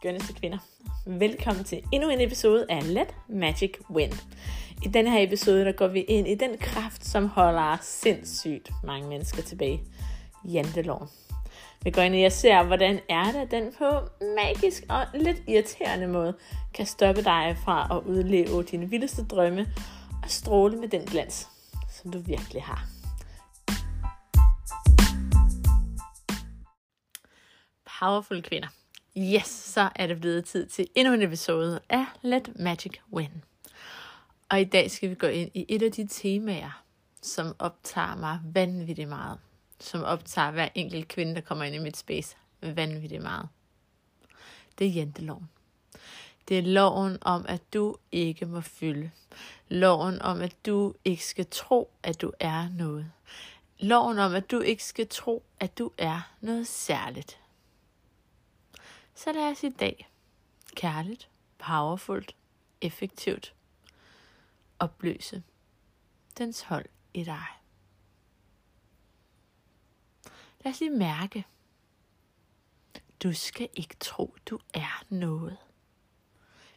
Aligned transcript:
skønneste 0.00 0.32
kvinder. 0.32 0.58
Velkommen 1.06 1.64
til 1.64 1.82
endnu 1.92 2.10
en 2.10 2.20
episode 2.20 2.66
af 2.68 2.94
Let 2.94 3.14
Magic 3.28 3.72
Win. 3.90 4.12
I 4.84 4.88
denne 4.88 5.10
her 5.10 5.22
episode, 5.22 5.64
der 5.64 5.72
går 5.72 5.86
vi 5.86 6.00
ind 6.00 6.28
i 6.28 6.34
den 6.34 6.58
kraft, 6.58 7.04
som 7.04 7.28
holder 7.28 7.76
sindssygt 7.82 8.70
mange 8.84 9.08
mennesker 9.08 9.42
tilbage. 9.42 9.80
Janteloven. 10.44 11.08
Vi 11.82 11.90
går 11.90 12.02
ind 12.02 12.16
i 12.16 12.24
og 12.24 12.32
ser, 12.32 12.62
hvordan 12.62 13.00
er 13.08 13.32
det, 13.32 13.50
den 13.50 13.72
på 13.78 14.00
magisk 14.36 14.84
og 14.88 15.06
lidt 15.14 15.42
irriterende 15.48 16.06
måde 16.06 16.36
kan 16.74 16.86
stoppe 16.86 17.24
dig 17.24 17.56
fra 17.64 17.96
at 17.96 18.02
udleve 18.06 18.62
dine 18.62 18.90
vildeste 18.90 19.24
drømme 19.24 19.66
og 20.22 20.30
stråle 20.30 20.76
med 20.76 20.88
den 20.88 21.04
glans, 21.06 21.48
som 21.90 22.12
du 22.12 22.18
virkelig 22.18 22.62
har. 22.62 22.84
Powerful 28.00 28.42
kvinder. 28.42 28.77
Yes, 29.20 29.46
så 29.46 29.88
er 29.94 30.06
det 30.06 30.20
blevet 30.20 30.44
tid 30.44 30.66
til 30.66 30.86
endnu 30.94 31.14
en 31.14 31.22
episode 31.22 31.80
af 31.88 32.04
Let 32.22 32.52
Magic 32.56 32.92
Win. 33.12 33.44
Og 34.48 34.60
i 34.60 34.64
dag 34.64 34.90
skal 34.90 35.10
vi 35.10 35.14
gå 35.14 35.26
ind 35.26 35.50
i 35.54 35.64
et 35.68 35.82
af 35.82 35.92
de 35.92 36.06
temaer, 36.10 36.82
som 37.22 37.56
optager 37.58 38.16
mig 38.16 38.40
vanvittigt 38.44 39.08
meget. 39.08 39.38
Som 39.80 40.02
optager 40.02 40.50
hver 40.50 40.68
enkelt 40.74 41.08
kvinde, 41.08 41.34
der 41.34 41.40
kommer 41.40 41.64
ind 41.64 41.74
i 41.74 41.78
mit 41.78 41.96
space, 41.96 42.36
vanvittigt 42.60 43.22
meget. 43.22 43.48
Det 44.78 44.86
er 44.86 44.90
janteloven. 44.90 45.48
Det 46.48 46.58
er 46.58 46.62
loven 46.62 47.18
om, 47.20 47.44
at 47.48 47.74
du 47.74 47.96
ikke 48.12 48.46
må 48.46 48.60
fylde. 48.60 49.10
Loven 49.68 50.22
om, 50.22 50.40
at 50.40 50.66
du 50.66 50.94
ikke 51.04 51.24
skal 51.24 51.46
tro, 51.50 51.90
at 52.02 52.20
du 52.20 52.32
er 52.40 52.68
noget. 52.68 53.10
Loven 53.78 54.18
om, 54.18 54.34
at 54.34 54.50
du 54.50 54.60
ikke 54.60 54.84
skal 54.84 55.08
tro, 55.08 55.42
at 55.60 55.78
du 55.78 55.90
er 55.98 56.32
noget 56.40 56.66
særligt. 56.66 57.38
Så 59.18 59.32
lad 59.32 59.50
os 59.50 59.64
i 59.64 59.68
dag 59.68 60.08
kærligt, 60.76 61.28
powerfult, 61.58 62.36
effektivt 62.80 63.54
opløse 64.78 65.42
dens 66.38 66.60
hold 66.60 66.86
i 67.14 67.24
dig. 67.24 67.46
Lad 70.64 70.72
os 70.72 70.80
lige 70.80 70.90
mærke. 70.90 71.44
Du 73.22 73.32
skal 73.32 73.68
ikke 73.74 73.96
tro, 74.00 74.34
du 74.46 74.58
er 74.74 75.04
noget. 75.08 75.56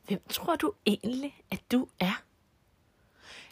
Hvem 0.07 0.21
tror 0.29 0.55
du 0.55 0.73
egentlig, 0.85 1.43
at 1.51 1.71
du 1.71 1.87
er? 1.99 2.23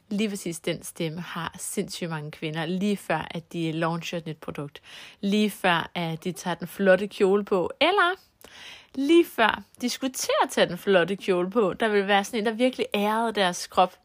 Lige 0.08 0.30
præcis 0.30 0.60
den 0.60 0.84
stemme 0.84 1.22
har 1.22 1.56
sindssygt 1.60 2.10
mange 2.10 2.32
kvinder, 2.32 2.66
lige 2.66 2.98
før 2.98 3.28
at 3.32 3.54
de 3.54 3.72
launcher 3.72 4.18
et 4.18 4.26
nyt 4.26 4.38
produkt. 4.38 4.82
Lige 5.22 5.50
før 5.50 5.92
at 5.96 6.24
de 6.24 6.32
tager 6.32 6.56
den 6.56 6.68
flotte 6.68 7.08
kjole 7.08 7.46
på, 7.46 7.72
eller 7.82 8.16
lige 8.96 9.26
før 9.26 9.64
de 9.82 9.90
skulle 9.90 10.14
til 10.14 10.34
at 10.44 10.50
tage 10.50 10.70
den 10.70 10.78
flotte 10.78 11.16
kjole 11.16 11.50
på, 11.50 11.74
der 11.74 11.88
ville 11.88 12.08
være 12.08 12.24
sådan 12.24 12.40
en, 12.40 12.46
der 12.46 12.52
virkelig 12.52 12.86
ærede 12.94 13.34
deres 13.34 13.68
krop. 13.68 14.00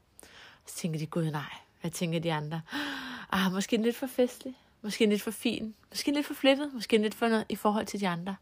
Så 0.66 0.76
tænker 0.76 0.98
de, 0.98 1.06
gud 1.06 1.30
nej, 1.30 1.52
hvad 1.80 1.90
tænker 1.90 2.18
de 2.18 2.32
andre? 2.32 2.60
Ah, 3.32 3.52
måske 3.52 3.76
lidt 3.76 3.96
for 3.96 4.06
festlig, 4.06 4.54
måske 4.82 5.06
lidt 5.06 5.22
for 5.22 5.30
fin, 5.30 5.74
måske 5.90 6.12
lidt 6.12 6.26
for 6.26 6.34
flippet, 6.34 6.70
måske 6.74 6.98
lidt 6.98 7.14
for 7.14 7.28
noget 7.28 7.44
i 7.48 7.56
forhold 7.56 7.86
til 7.86 8.00
de 8.00 8.08
andre. 8.08 8.36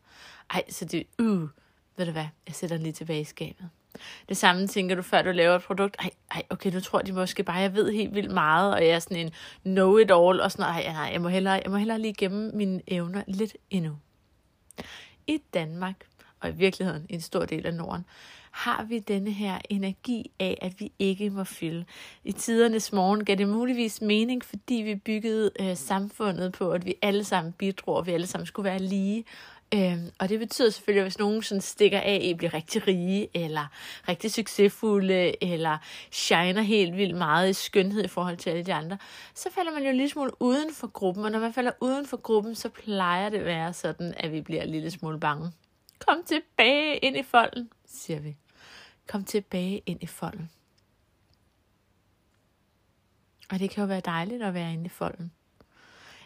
Ej, 0.51 0.62
så 0.71 0.84
det, 0.84 1.07
uh, 1.19 1.49
ved 1.97 2.07
du 2.07 2.12
hvad, 2.12 2.27
jeg 2.47 2.55
sætter 2.55 2.77
den 2.77 2.83
lige 2.83 2.93
tilbage 2.93 3.21
i 3.21 3.25
skabet. 3.25 3.71
Det 4.29 4.37
samme 4.37 4.67
tænker 4.67 4.95
du, 4.95 5.03
før 5.03 5.23
du 5.23 5.31
laver 5.31 5.56
et 5.56 5.62
produkt. 5.62 5.97
Ej, 5.99 6.11
ej, 6.31 6.43
okay, 6.51 6.71
nu 6.71 6.81
tror 6.81 6.99
de 6.99 7.12
måske 7.12 7.43
bare, 7.43 7.56
jeg 7.56 7.75
ved 7.75 7.93
helt 7.93 8.15
vildt 8.15 8.31
meget, 8.31 8.75
og 8.75 8.81
jeg 8.81 8.91
er 8.91 8.99
sådan 8.99 9.17
en 9.17 9.33
know-it-all, 9.65 10.41
og 10.41 10.53
sådan, 10.53 10.67
ej, 10.67 10.93
nej, 10.93 11.11
jeg 11.12 11.21
må, 11.21 11.29
hellere, 11.29 11.61
jeg 11.65 11.71
må 11.71 11.77
hellere 11.77 11.99
lige 11.99 12.15
gemme 12.15 12.51
mine 12.51 12.83
evner 12.87 13.23
lidt 13.27 13.56
endnu. 13.71 13.99
I 15.27 15.39
Danmark, 15.55 15.97
og 16.43 16.48
i 16.48 16.53
virkeligheden 16.53 17.07
i 17.09 17.15
en 17.15 17.21
stor 17.21 17.45
del 17.45 17.67
af 17.67 17.75
Norden, 17.75 18.05
har 18.50 18.84
vi 18.84 18.99
denne 18.99 19.31
her 19.31 19.59
energi 19.71 20.31
af, 20.41 20.59
at 20.62 20.81
vi 20.81 20.93
ikke 20.99 21.31
må 21.31 21.44
fylde. 21.44 21.84
I 22.25 22.33
tidernes 22.33 22.93
morgen 22.93 23.25
gav 23.25 23.37
det 23.37 23.49
muligvis 23.49 24.00
mening, 24.00 24.44
fordi 24.44 24.75
vi 24.75 24.94
byggede 24.94 25.50
øh, 25.61 25.77
samfundet 25.77 26.53
på, 26.53 26.71
at 26.71 26.87
vi 26.87 26.94
alle 27.03 27.25
sammen 27.25 27.53
bidrog, 27.53 27.97
og 27.97 28.06
vi 28.06 28.12
alle 28.12 28.27
sammen 28.27 28.47
skulle 28.47 28.71
være 28.71 28.78
lige. 28.78 29.25
Øhm, 29.75 30.11
og 30.19 30.28
det 30.28 30.39
betyder 30.39 30.71
selvfølgelig, 30.71 31.00
at 31.00 31.05
hvis 31.05 31.19
nogen 31.19 31.43
sådan 31.43 31.61
stikker 31.61 32.00
af 32.00 32.21
i 32.22 32.34
bliver 32.34 32.55
rigtig 32.55 32.87
rige, 32.89 33.28
eller 33.34 33.66
rigtig 34.09 34.33
succesfulde, 34.33 35.45
eller 35.45 35.78
shiner 36.11 36.62
helt 36.62 36.97
vildt 36.97 37.16
meget 37.16 37.50
i 37.50 37.53
skønhed 37.53 38.05
i 38.05 38.09
forhold 38.09 38.37
til 38.37 38.50
alle 38.50 38.62
de 38.62 38.75
andre, 38.75 38.99
så 39.34 39.49
falder 39.55 39.72
man 39.72 39.83
jo 39.83 39.89
en 39.89 39.97
lille 39.97 40.11
smule 40.11 40.31
uden 40.43 40.75
for 40.75 40.87
gruppen. 40.87 41.25
Og 41.25 41.31
når 41.31 41.41
man 41.41 41.53
falder 41.53 41.72
uden 41.81 42.06
for 42.06 42.16
gruppen, 42.16 42.55
så 42.55 42.69
plejer 42.69 43.28
det 43.28 43.39
at 43.39 43.45
være 43.45 43.72
sådan, 43.72 44.15
at 44.16 44.33
vi 44.33 44.41
bliver 44.41 44.62
en 44.62 44.71
lille 44.71 44.91
smule 44.91 45.21
bange. 45.21 45.53
Kom 46.07 46.25
tilbage 46.27 46.99
ind 46.99 47.17
i 47.17 47.23
folden, 47.23 47.71
siger 47.87 48.21
vi. 48.21 48.37
Kom 49.07 49.25
tilbage 49.25 49.83
ind 49.87 50.03
i 50.03 50.07
folden. 50.07 50.51
Og 53.51 53.59
det 53.59 53.71
kan 53.71 53.81
jo 53.81 53.87
være 53.87 54.01
dejligt 54.01 54.43
at 54.43 54.55
være 54.55 54.73
inde 54.73 54.85
i 54.85 54.89
folden. 54.89 55.33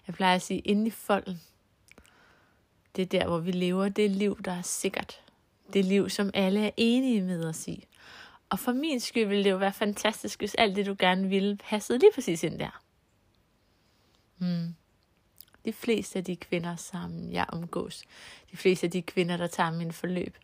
Jeg 0.07 0.15
plejer 0.15 0.35
at 0.35 0.43
sige, 0.43 0.61
inde 0.61 0.87
i 0.87 0.91
folden, 0.91 1.41
det 2.97 3.03
er 3.03 3.07
der, 3.07 3.27
hvor 3.27 3.39
vi 3.39 3.51
lever 3.51 3.89
det 3.89 4.11
liv, 4.11 4.43
der 4.43 4.53
er 4.53 4.63
sikkert. 4.63 5.21
Det 5.73 5.85
liv, 5.85 6.11
som 6.11 6.31
alle 6.35 6.67
er 6.67 6.71
enige 6.77 7.23
med 7.23 7.49
os 7.49 7.69
i. 7.69 7.87
Og 8.49 8.59
for 8.59 8.73
min 8.73 9.01
skyld 9.01 9.29
ville 9.29 9.45
det 9.45 9.51
jo 9.51 9.57
være 9.57 9.73
fantastisk, 9.73 10.39
hvis 10.39 10.55
alt 10.55 10.77
det, 10.77 10.87
du 10.87 10.97
gerne 10.99 11.29
ville, 11.29 11.57
passede 11.57 11.99
lige 11.99 12.11
præcis 12.15 12.43
ind 12.43 12.59
der. 12.59 12.83
Hmm. 14.37 14.75
De 15.66 15.72
fleste 15.72 16.19
af 16.19 16.25
de 16.25 16.37
kvinder, 16.37 16.77
som 16.77 17.32
jeg 17.32 17.47
omgås, 17.49 18.03
de 18.50 18.56
fleste 18.56 18.87
af 18.87 18.91
de 18.91 19.03
kvinder, 19.03 19.37
der 19.37 19.47
tager 19.47 19.71
min 19.71 19.93
forløb, 19.93 20.37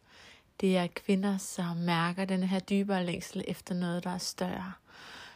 det 0.60 0.76
er 0.76 0.86
kvinder, 0.86 1.38
som 1.38 1.76
mærker 1.76 2.24
den 2.24 2.42
her 2.42 2.58
dybere 2.58 3.04
længsel 3.04 3.44
efter 3.48 3.74
noget, 3.74 4.04
der 4.04 4.10
er 4.10 4.18
større. 4.18 4.72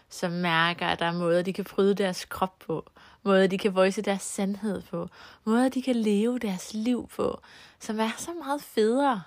Som 0.08 0.32
mærker, 0.32 0.86
at 0.86 0.98
der 0.98 1.06
er 1.06 1.12
måder, 1.12 1.42
de 1.42 1.52
kan 1.52 1.64
bryde 1.64 1.94
deres 1.94 2.24
krop 2.24 2.58
på. 2.58 2.91
Måder, 3.22 3.47
de 3.47 3.58
kan 3.58 3.74
voice 3.74 4.02
deres 4.02 4.22
sandhed 4.22 4.82
på. 4.82 5.08
Måder, 5.44 5.69
de 5.69 5.82
kan 5.82 5.97
leve 5.97 6.38
deres 6.38 6.74
liv 6.74 7.08
på. 7.08 7.41
Som 7.80 8.00
er 8.00 8.10
så 8.16 8.34
meget 8.34 8.62
federe, 8.62 9.22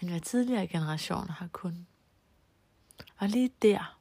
end 0.00 0.10
hvad 0.10 0.20
tidligere 0.20 0.66
generationer 0.66 1.32
har 1.32 1.48
kunnet. 1.52 1.86
Og 3.18 3.28
lige 3.28 3.50
der, 3.62 3.98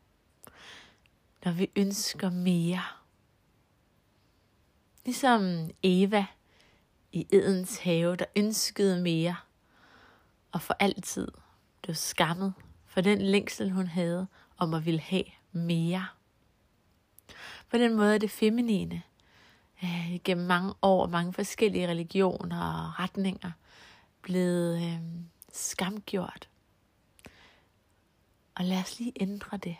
når 1.45 1.51
vi 1.51 1.69
ønsker 1.75 2.29
mere, 2.29 3.00
Ligesom 5.05 5.69
Eva 5.83 6.25
i 7.11 7.27
Edens 7.31 7.77
have, 7.77 8.15
der 8.15 8.25
ønskede 8.35 9.01
mere, 9.01 9.35
og 10.51 10.61
for 10.61 10.75
altid 10.79 11.27
blev 11.81 11.95
skammet 11.95 12.53
for 12.85 13.01
den 13.01 13.21
længsel, 13.21 13.71
hun 13.71 13.87
havde 13.87 14.27
om 14.57 14.73
at 14.73 14.85
ville 14.85 14.99
have 14.99 15.23
mere. 15.51 16.07
På 17.69 17.77
den 17.77 17.95
måde 17.95 18.15
er 18.15 18.17
det 18.17 18.31
feminine, 18.31 19.01
øh, 19.83 20.19
gennem 20.23 20.47
mange 20.47 20.73
år, 20.81 21.07
mange 21.07 21.33
forskellige 21.33 21.87
religioner 21.87 22.61
og 22.61 22.99
retninger, 22.99 23.51
blevet 24.21 24.83
øh, 24.83 24.99
skamgjort. 25.53 26.49
Og 28.55 28.65
lad 28.65 28.77
os 28.77 28.99
lige 28.99 29.13
ændre 29.19 29.57
det. 29.57 29.77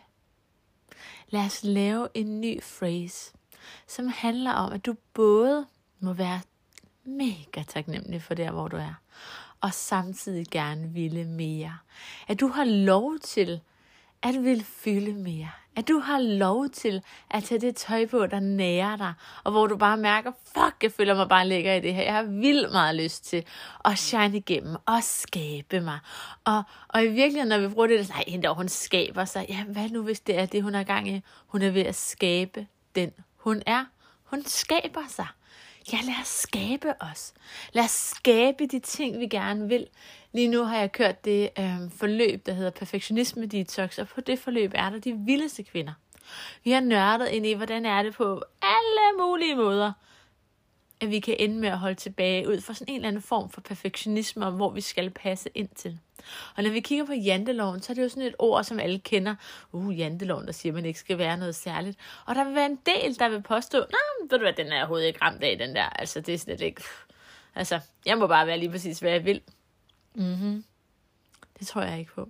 Lad 1.29 1.45
os 1.45 1.63
lave 1.63 2.07
en 2.13 2.41
ny 2.41 2.61
phrase, 2.61 3.33
som 3.87 4.07
handler 4.07 4.51
om, 4.51 4.73
at 4.73 4.85
du 4.85 4.95
både 5.13 5.65
må 5.99 6.13
være 6.13 6.41
mega 7.03 7.63
taknemmelig 7.67 8.21
for 8.21 8.33
der, 8.33 8.51
hvor 8.51 8.67
du 8.67 8.77
er, 8.77 8.93
og 9.61 9.73
samtidig 9.73 10.45
gerne 10.51 10.93
ville 10.93 11.25
mere. 11.25 11.77
At 12.27 12.39
du 12.39 12.47
har 12.47 12.63
lov 12.63 13.19
til 13.19 13.61
at 14.23 14.43
vil 14.43 14.63
fylde 14.63 15.13
mere. 15.13 15.49
At 15.75 15.87
du 15.87 15.99
har 15.99 16.19
lov 16.19 16.69
til 16.69 17.03
at 17.29 17.43
tage 17.43 17.61
det 17.61 17.75
tøj 17.75 18.05
på, 18.05 18.25
der 18.25 18.39
nærer 18.39 18.95
dig, 18.97 19.13
og 19.43 19.51
hvor 19.51 19.67
du 19.67 19.77
bare 19.77 19.97
mærker, 19.97 20.31
fuck, 20.45 20.75
jeg 20.83 20.91
føler 20.91 21.15
mig 21.15 21.29
bare 21.29 21.47
lækker 21.47 21.73
i 21.73 21.79
det 21.79 21.93
her. 21.93 22.03
Jeg 22.03 22.13
har 22.13 22.23
vildt 22.23 22.71
meget 22.71 22.95
lyst 22.95 23.25
til 23.25 23.45
at 23.85 23.97
shine 23.97 24.37
igennem 24.37 24.75
og 24.85 25.03
skabe 25.03 25.81
mig. 25.81 25.99
Og, 26.43 26.63
og 26.87 27.03
i 27.03 27.07
virkeligheden, 27.07 27.47
når 27.47 27.57
vi 27.57 27.67
bruger 27.67 27.87
det, 27.87 28.07
så 28.07 28.13
nej, 28.13 28.53
hun 28.53 28.69
skaber 28.69 29.25
sig. 29.25 29.45
Ja, 29.49 29.63
hvad 29.63 29.89
nu 29.89 30.03
hvis 30.03 30.19
det 30.19 30.39
er 30.39 30.45
det, 30.45 30.63
hun 30.63 30.75
er 30.75 30.83
gang 30.83 31.09
i? 31.09 31.21
Hun 31.47 31.61
er 31.61 31.69
ved 31.69 31.85
at 31.85 31.95
skabe 31.95 32.67
den, 32.95 33.11
hun 33.41 33.61
er. 33.65 33.85
Hun 34.23 34.45
skaber 34.45 35.07
sig. 35.07 35.27
Ja, 35.93 35.97
lad 36.03 36.13
os 36.21 36.27
skabe 36.27 36.93
os. 37.01 37.33
Lad 37.73 37.83
os 37.83 37.91
skabe 37.91 38.65
de 38.65 38.79
ting, 38.79 39.19
vi 39.19 39.27
gerne 39.27 39.67
vil. 39.67 39.87
Lige 40.31 40.47
nu 40.47 40.63
har 40.63 40.77
jeg 40.77 40.91
kørt 40.91 41.25
det 41.25 41.49
øh, 41.59 41.91
forløb, 41.97 42.45
der 42.45 42.53
hedder 42.53 42.71
Perfektionisme 42.71 43.45
Detox, 43.45 43.99
og 43.99 44.07
på 44.07 44.21
det 44.21 44.39
forløb 44.39 44.71
er 44.75 44.89
der 44.89 44.99
de 44.99 45.13
vildeste 45.13 45.63
kvinder. 45.63 45.93
Vi 46.63 46.71
har 46.71 46.79
nørdet 46.79 47.27
ind 47.27 47.45
i, 47.45 47.53
hvordan 47.53 47.85
er 47.85 48.03
det 48.03 48.13
på 48.15 48.43
alle 48.61 49.17
mulige 49.19 49.55
måder, 49.55 49.91
at 51.01 51.09
vi 51.09 51.19
kan 51.19 51.35
ende 51.39 51.55
med 51.55 51.69
at 51.69 51.77
holde 51.77 51.95
tilbage 51.95 52.49
ud 52.49 52.61
fra 52.61 52.73
sådan 52.73 52.93
en 52.93 52.95
eller 52.95 53.07
anden 53.07 53.21
form 53.21 53.49
for 53.49 53.61
perfektionisme, 53.61 54.45
om 54.45 54.53
hvor 54.53 54.69
vi 54.69 54.81
skal 54.81 55.09
passe 55.09 55.49
ind 55.55 55.69
til. 55.75 55.99
Og 56.55 56.63
når 56.63 56.69
vi 56.69 56.79
kigger 56.79 57.05
på 57.05 57.13
janteloven, 57.13 57.81
så 57.81 57.91
er 57.91 57.95
det 57.95 58.03
jo 58.03 58.09
sådan 58.09 58.23
et 58.23 58.35
ord, 58.39 58.63
som 58.63 58.79
alle 58.79 58.99
kender. 58.99 59.35
Uh, 59.71 59.99
janteloven, 59.99 60.45
der 60.45 60.51
siger, 60.51 60.71
at 60.71 60.75
man 60.75 60.85
ikke 60.85 60.99
skal 60.99 61.17
være 61.17 61.37
noget 61.37 61.55
særligt. 61.55 61.97
Og 62.25 62.35
der 62.35 62.43
vil 62.43 62.55
være 62.55 62.65
en 62.65 62.79
del, 62.85 63.19
der 63.19 63.29
vil 63.29 63.41
påstå, 63.41 63.77
nej, 63.77 64.29
ved 64.29 64.39
du 64.39 64.45
hvad, 64.45 64.53
den 64.53 64.67
er 64.71 64.77
overhovedet 64.77 65.07
ikke 65.07 65.21
ramt 65.21 65.43
af, 65.43 65.57
den 65.57 65.75
der. 65.75 65.83
Altså, 65.83 66.21
det 66.21 66.33
er 66.33 66.37
slet 66.37 66.61
ikke... 66.61 66.83
Altså, 67.55 67.79
jeg 68.05 68.17
må 68.17 68.27
bare 68.27 68.47
være 68.47 68.57
lige 68.57 68.71
præcis, 68.71 68.99
hvad 68.99 69.11
jeg 69.11 69.25
vil. 69.25 69.41
Mm-hmm. 70.15 70.63
Det 71.59 71.67
tror 71.67 71.81
jeg 71.81 71.99
ikke 71.99 72.13
på. 72.13 72.29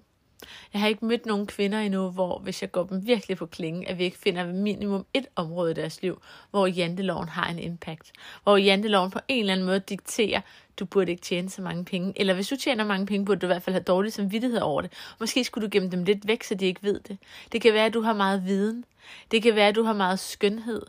Jeg 0.73 0.81
har 0.81 0.87
ikke 0.87 1.05
mødt 1.05 1.25
nogen 1.25 1.47
kvinder 1.47 1.79
endnu, 1.79 2.09
hvor 2.09 2.39
hvis 2.39 2.61
jeg 2.61 2.71
går 2.71 2.83
dem 2.83 3.07
virkelig 3.07 3.37
på 3.37 3.45
klingen, 3.45 3.87
at 3.87 3.97
vi 3.97 4.03
ikke 4.03 4.17
finder 4.17 4.45
minimum 4.45 5.05
et 5.13 5.27
område 5.35 5.71
i 5.71 5.73
deres 5.73 6.01
liv, 6.01 6.21
hvor 6.51 6.67
janteloven 6.67 7.29
har 7.29 7.49
en 7.49 7.59
impact. 7.59 8.11
Hvor 8.43 8.57
janteloven 8.57 9.11
på 9.11 9.19
en 9.27 9.39
eller 9.39 9.53
anden 9.53 9.65
måde 9.65 9.79
dikterer, 9.79 10.41
du 10.81 10.85
burde 10.85 11.11
ikke 11.11 11.21
tjene 11.21 11.49
så 11.49 11.61
mange 11.61 11.85
penge. 11.85 12.13
Eller 12.15 12.33
hvis 12.33 12.47
du 12.47 12.55
tjener 12.55 12.83
mange 12.83 13.05
penge, 13.05 13.25
burde 13.25 13.39
du 13.39 13.45
i 13.45 13.47
hvert 13.53 13.63
fald 13.63 13.73
have 13.73 13.83
dårlig 13.83 14.13
samvittighed 14.13 14.59
over 14.59 14.81
det. 14.81 14.93
Måske 15.19 15.43
skulle 15.43 15.67
du 15.67 15.69
gemme 15.71 15.89
dem 15.89 16.03
lidt 16.03 16.27
væk, 16.27 16.43
så 16.43 16.55
de 16.55 16.65
ikke 16.65 16.83
ved 16.83 16.99
det. 16.99 17.17
Det 17.51 17.61
kan 17.61 17.73
være, 17.73 17.85
at 17.85 17.93
du 17.93 18.01
har 18.01 18.13
meget 18.13 18.45
viden. 18.45 18.85
Det 19.31 19.43
kan 19.43 19.55
være, 19.55 19.67
at 19.67 19.75
du 19.75 19.83
har 19.83 19.93
meget 19.93 20.19
skønhed. 20.19 20.81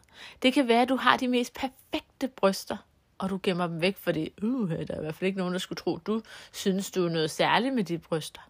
Det 0.42 0.52
kan 0.52 0.68
være, 0.68 0.82
at 0.82 0.88
du 0.88 0.96
har 0.96 1.16
de 1.16 1.28
mest 1.28 1.54
perfekte 1.54 2.28
bryster 2.28 2.76
og 3.22 3.30
du 3.30 3.40
gemmer 3.42 3.66
dem 3.66 3.80
væk, 3.80 3.96
fordi 3.96 4.32
uh, 4.42 4.70
der 4.70 4.76
er 4.76 4.98
i 4.98 5.00
hvert 5.00 5.14
fald 5.14 5.26
ikke 5.26 5.38
nogen, 5.38 5.52
der 5.52 5.58
skulle 5.58 5.76
tro, 5.76 5.96
du 5.96 6.22
synes, 6.52 6.90
du 6.90 7.04
er 7.04 7.10
noget 7.10 7.30
særligt 7.30 7.74
med 7.74 7.84
de 7.84 7.98
bryster. 7.98 8.40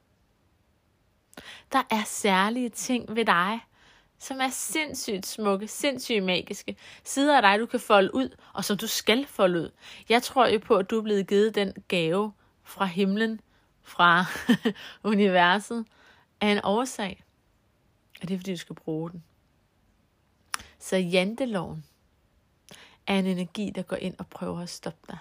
Der 1.73 1.83
er 1.91 2.03
særlige 2.07 2.69
ting 2.69 3.17
ved 3.17 3.25
dig, 3.25 3.61
som 4.23 4.41
er 4.41 4.49
sindssygt 4.49 5.27
smukke, 5.27 5.69
sindssygt 5.69 6.23
magiske. 6.23 6.77
Sider 7.05 7.37
af 7.37 7.43
dig, 7.43 7.59
du 7.59 7.67
kan 7.67 7.81
folde 7.81 8.15
ud, 8.15 8.37
og 8.53 8.65
som 8.65 8.77
du 8.77 8.87
skal 8.87 9.27
folde 9.27 9.61
ud. 9.61 9.71
Jeg 10.09 10.23
tror 10.23 10.47
jo 10.47 10.59
på, 10.59 10.77
at 10.77 10.91
du 10.91 10.99
er 10.99 11.03
blevet 11.03 11.29
givet 11.29 11.55
den 11.55 11.73
gave 11.89 12.33
fra 12.63 12.85
himlen, 12.85 13.41
fra 13.83 14.25
universet, 15.13 15.87
af 16.41 16.49
en 16.49 16.61
årsag. 16.65 17.25
Og 18.21 18.29
det 18.29 18.35
er, 18.35 18.39
fordi 18.39 18.51
du 18.51 18.59
skal 18.59 18.77
bruge 18.77 19.11
den. 19.11 19.25
Så 20.79 20.97
janteloven 20.97 21.85
er 23.07 23.19
en 23.19 23.27
energi, 23.27 23.71
der 23.75 23.83
går 23.83 23.97
ind 23.97 24.15
og 24.19 24.27
prøver 24.27 24.61
at 24.61 24.69
stoppe 24.69 25.01
dig 25.09 25.19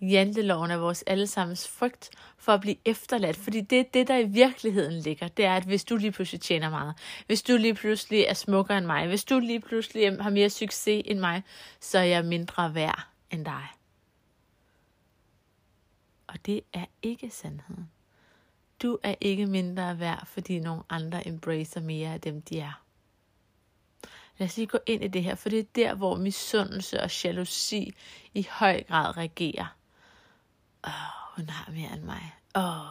janteloven 0.00 0.70
er 0.70 0.76
vores 0.76 1.04
allesammens 1.06 1.68
frygt 1.68 2.10
for 2.38 2.52
at 2.52 2.60
blive 2.60 2.76
efterladt. 2.84 3.36
Fordi 3.36 3.60
det 3.60 3.80
er 3.80 3.84
det, 3.94 4.08
der 4.08 4.16
i 4.16 4.24
virkeligheden 4.24 5.00
ligger. 5.00 5.28
Det 5.28 5.44
er, 5.44 5.56
at 5.56 5.64
hvis 5.64 5.84
du 5.84 5.96
lige 5.96 6.12
pludselig 6.12 6.40
tjener 6.40 6.70
meget, 6.70 6.94
hvis 7.26 7.42
du 7.42 7.56
lige 7.56 7.74
pludselig 7.74 8.22
er 8.22 8.34
smukkere 8.34 8.78
end 8.78 8.86
mig, 8.86 9.06
hvis 9.06 9.24
du 9.24 9.38
lige 9.38 9.60
pludselig 9.60 10.22
har 10.22 10.30
mere 10.30 10.50
succes 10.50 11.02
end 11.04 11.18
mig, 11.18 11.42
så 11.80 11.98
er 11.98 12.02
jeg 12.02 12.24
mindre 12.24 12.74
værd 12.74 13.06
end 13.30 13.44
dig. 13.44 13.66
Og 16.26 16.46
det 16.46 16.60
er 16.72 16.84
ikke 17.02 17.30
sandheden. 17.30 17.90
Du 18.82 18.98
er 19.02 19.14
ikke 19.20 19.46
mindre 19.46 19.98
værd, 19.98 20.26
fordi 20.26 20.58
nogle 20.58 20.82
andre 20.88 21.28
embracer 21.28 21.80
mere 21.80 22.12
af 22.12 22.20
dem, 22.20 22.42
de 22.42 22.60
er. 22.60 22.82
Lad 24.38 24.48
os 24.48 24.56
lige 24.56 24.66
gå 24.66 24.78
ind 24.86 25.04
i 25.04 25.08
det 25.08 25.22
her, 25.22 25.34
for 25.34 25.48
det 25.48 25.58
er 25.58 25.64
der, 25.74 25.94
hvor 25.94 26.16
misundelse 26.16 27.00
og 27.00 27.24
jalousi 27.24 27.94
i 28.34 28.46
høj 28.50 28.82
grad 28.82 29.16
regerer. 29.16 29.76
Hun 31.36 31.48
har 31.48 31.72
mere 31.72 31.92
end 31.92 32.02
mig. 32.02 32.34
Åh, 32.54 32.62
oh, 32.62 32.86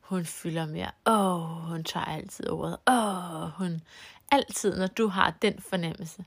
hun 0.00 0.24
fylder 0.24 0.66
mere. 0.66 0.90
Åh, 1.06 1.34
oh, 1.34 1.70
hun 1.70 1.84
tager 1.84 2.06
altid 2.06 2.50
ordet. 2.50 2.76
Åh, 2.86 3.42
oh, 3.42 3.50
hun... 3.50 3.82
Altid, 4.30 4.78
når 4.78 4.86
du 4.86 5.08
har 5.08 5.34
den 5.42 5.62
fornemmelse. 5.62 6.24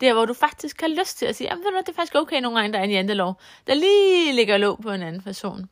Der, 0.00 0.12
hvor 0.12 0.24
du 0.24 0.34
faktisk 0.34 0.80
har 0.80 0.88
lyst 0.88 1.18
til 1.18 1.26
at 1.26 1.36
sige, 1.36 1.50
at 1.50 1.58
det 1.58 1.88
er 1.88 1.92
faktisk 1.94 2.14
okay 2.14 2.40
nogle 2.40 2.58
gange, 2.58 2.72
der 2.72 2.78
er 2.78 2.84
en 2.84 2.90
jantelov, 2.90 3.40
der 3.66 3.74
lige 3.74 4.32
ligger 4.32 4.56
låg 4.56 4.78
på 4.82 4.90
en 4.90 5.02
anden 5.02 5.22
person. 5.22 5.68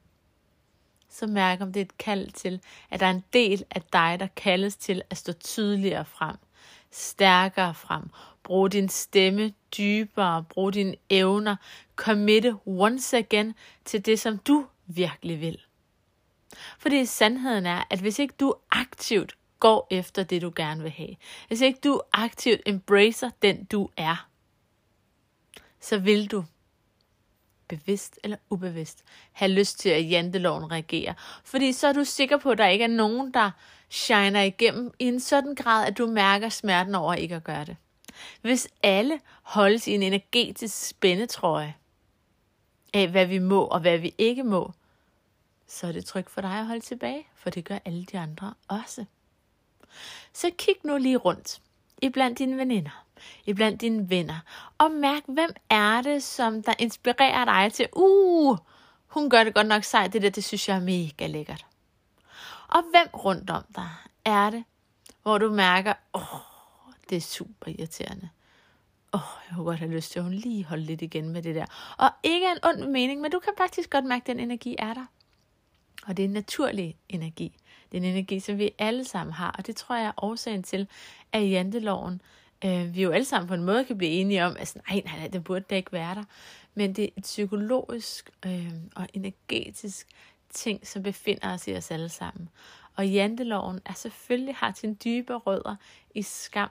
Så 1.09 1.27
mærk 1.27 1.61
om 1.61 1.73
det 1.73 1.81
er 1.81 1.85
et 1.85 1.99
kald 1.99 2.31
til, 2.31 2.61
at 2.91 3.01
der 3.01 3.07
er 3.07 3.11
en 3.11 3.25
del 3.33 3.65
af 3.71 3.83
dig, 3.83 4.17
der 4.21 4.27
kaldes 4.27 4.77
til 4.77 5.03
at 5.11 5.17
stå 5.17 5.33
tydeligere 5.33 6.05
frem, 6.05 6.37
stærkere 6.91 7.75
frem, 7.75 8.03
bruge 8.43 8.71
din 8.71 8.89
stemme 8.89 9.53
dybere. 9.79 10.43
Brug 10.43 10.75
dine 10.75 10.97
evner. 11.11 11.57
Committe 11.97 12.57
once 12.67 13.17
again 13.17 13.55
til 13.85 14.07
det, 14.07 14.21
som 14.21 14.39
du 14.39 14.67
virkelig 14.87 15.41
vil. 15.41 15.61
Fordi 16.79 17.05
sandheden 17.05 17.67
er, 17.67 17.83
at 17.91 18.01
hvis 18.01 18.19
ikke 18.19 18.35
du 18.41 18.55
aktivt 18.71 19.37
går 19.61 19.87
efter 19.91 20.23
det, 20.23 20.43
du 20.43 20.53
gerne 20.57 20.83
vil 20.83 20.91
have, 20.91 21.17
hvis 21.49 21.61
ikke 21.61 21.79
du 21.85 22.01
aktivt 22.13 22.61
embracer 22.67 23.31
den, 23.43 23.65
du 23.65 23.89
er, 23.97 24.29
så 25.81 25.99
vil 25.99 26.31
du 26.31 26.45
bevidst 27.69 28.19
eller 28.25 28.37
ubevidst, 28.51 29.05
have 29.33 29.53
lyst 29.53 29.79
til, 29.79 29.89
at 29.89 30.11
janteloven 30.11 30.71
reagerer. 30.71 31.15
Fordi 31.45 31.73
så 31.73 31.89
er 31.89 31.93
du 31.93 32.05
sikker 32.05 32.37
på, 32.37 32.51
at 32.51 32.59
der 32.59 32.67
ikke 32.67 32.85
er 32.85 32.89
nogen, 32.89 33.35
der 33.35 33.51
shiner 33.89 34.43
igennem 34.43 34.93
i 34.99 35.05
en 35.05 35.21
sådan 35.21 35.55
grad, 35.55 35.87
at 35.87 35.99
du 35.99 36.07
mærker 36.07 36.49
smerten 36.49 36.95
over 36.95 37.15
ikke 37.15 37.37
at 37.37 37.45
gøre 37.45 37.65
det. 37.65 37.77
Hvis 38.41 38.69
alle 38.83 39.21
holdes 39.43 39.87
i 39.87 39.95
en 39.95 40.03
energetisk 40.03 40.89
spændetrøje 40.89 41.75
af, 42.95 43.09
hvad 43.09 43.27
vi 43.27 43.39
må 43.39 43.65
og 43.65 43.81
hvad 43.81 43.99
vi 43.99 44.15
ikke 44.19 44.45
må, 44.45 44.73
så 45.67 45.87
er 45.87 45.93
det 45.93 46.05
trygt 46.05 46.31
for 46.31 46.41
dig 46.41 46.51
at 46.59 46.67
holde 46.67 46.81
tilbage, 46.81 47.27
for 47.35 47.51
det 47.51 47.65
gør 47.65 47.79
alle 47.85 48.05
de 48.05 48.19
andre 48.19 48.55
også. 48.69 49.05
Så 50.33 50.51
kig 50.59 50.75
nu 50.85 50.97
lige 50.97 51.17
rundt 51.17 51.61
i 52.03 52.09
blandt 52.09 52.39
dine 52.39 52.57
veninder, 52.57 53.05
i 53.47 53.53
blandt 53.53 53.81
dine 53.81 54.11
venner, 54.11 54.39
og 54.79 54.91
mærk, 54.91 55.23
hvem 55.29 55.51
er 55.71 56.03
det, 56.03 56.23
som 56.23 56.63
der 56.63 56.75
inspirerer 56.79 57.45
dig 57.45 57.73
til, 57.73 57.89
uh, 57.93 58.59
hun 59.07 59.31
gør 59.31 59.45
det 59.45 59.55
godt 59.55 59.67
nok 59.67 59.85
sejt, 59.85 60.13
det 60.13 60.23
der, 60.23 60.31
det 60.31 60.45
synes 60.45 60.69
jeg 60.69 60.77
er 60.77 60.81
mega 60.81 61.27
lækkert. 61.27 61.67
Og 62.69 62.83
hvem 62.83 63.09
rundt 63.15 63.51
om 63.51 63.65
dig 63.75 63.91
er 64.25 64.51
det, 64.51 64.65
hvor 65.23 65.39
du 65.39 65.51
mærker, 65.51 65.93
åh, 66.15 66.35
oh, 66.35 66.56
det 67.11 67.17
er 67.17 67.21
super 67.21 67.67
irriterende. 67.67 68.29
Åh, 69.15 69.21
oh, 69.21 69.43
jeg 69.49 69.57
kunne 69.57 69.65
godt 69.65 69.79
have 69.79 69.91
lyst 69.91 70.13
til, 70.13 70.19
at 70.19 70.25
hun 70.25 70.35
lige 70.35 70.65
holde 70.65 70.83
lidt 70.83 71.03
igen 71.03 71.29
med 71.29 71.43
det 71.43 71.55
der. 71.55 71.67
Og 71.99 72.11
ikke 72.23 72.47
en 72.51 72.59
ond 72.63 72.91
mening, 72.91 73.21
men 73.21 73.31
du 73.31 73.39
kan 73.39 73.53
faktisk 73.59 73.91
godt 73.91 74.05
mærke, 74.05 74.23
at 74.23 74.27
den 74.27 74.41
energi 74.41 74.77
er 74.79 74.95
der. 74.95 75.07
Og 76.07 76.17
det 76.17 76.23
er 76.23 76.29
en 76.29 76.33
naturlig 76.33 76.97
energi. 77.09 77.57
Det 77.93 77.99
er 77.99 78.03
en 78.03 78.09
energi, 78.09 78.41
som 78.41 78.59
vi 78.59 78.71
alle 78.79 79.05
sammen 79.05 79.33
har. 79.33 79.55
Og 79.59 79.67
det 79.67 79.77
tror 79.77 79.97
jeg 79.97 80.07
er 80.07 80.25
årsagen 80.25 80.63
til, 80.63 80.89
at 81.33 81.51
janteloven, 81.51 82.21
øh, 82.65 82.95
vi 82.95 83.03
jo 83.03 83.11
alle 83.11 83.25
sammen 83.25 83.49
på 83.49 83.55
en 83.55 83.65
måde 83.65 83.85
kan 83.85 83.99
blive 83.99 84.11
enige 84.11 84.45
om, 84.45 84.57
at 84.59 84.77
nej, 84.89 85.03
nej, 85.05 85.19
nej, 85.19 85.29
det 85.29 85.45
burde 85.45 85.65
da 85.71 85.77
ikke 85.77 85.93
være 85.93 86.15
der. 86.15 86.25
Men 86.75 86.93
det 86.93 87.05
er 87.05 87.09
et 87.17 87.23
psykologisk 87.23 88.31
øh, 88.47 88.73
og 88.97 89.09
energetisk 89.15 90.07
ting, 90.51 90.87
som 90.87 91.03
befinder 91.03 91.55
os 91.55 91.69
i 91.69 91.75
os 91.75 91.91
alle 91.91 92.09
sammen. 92.09 92.49
Og 92.97 93.09
janteloven 93.09 93.81
er 93.85 93.93
selvfølgelig 93.93 94.55
har 94.55 94.73
sin 94.73 94.99
dybe 95.05 95.35
rødder 95.35 95.77
i 96.15 96.23
skam, 96.23 96.71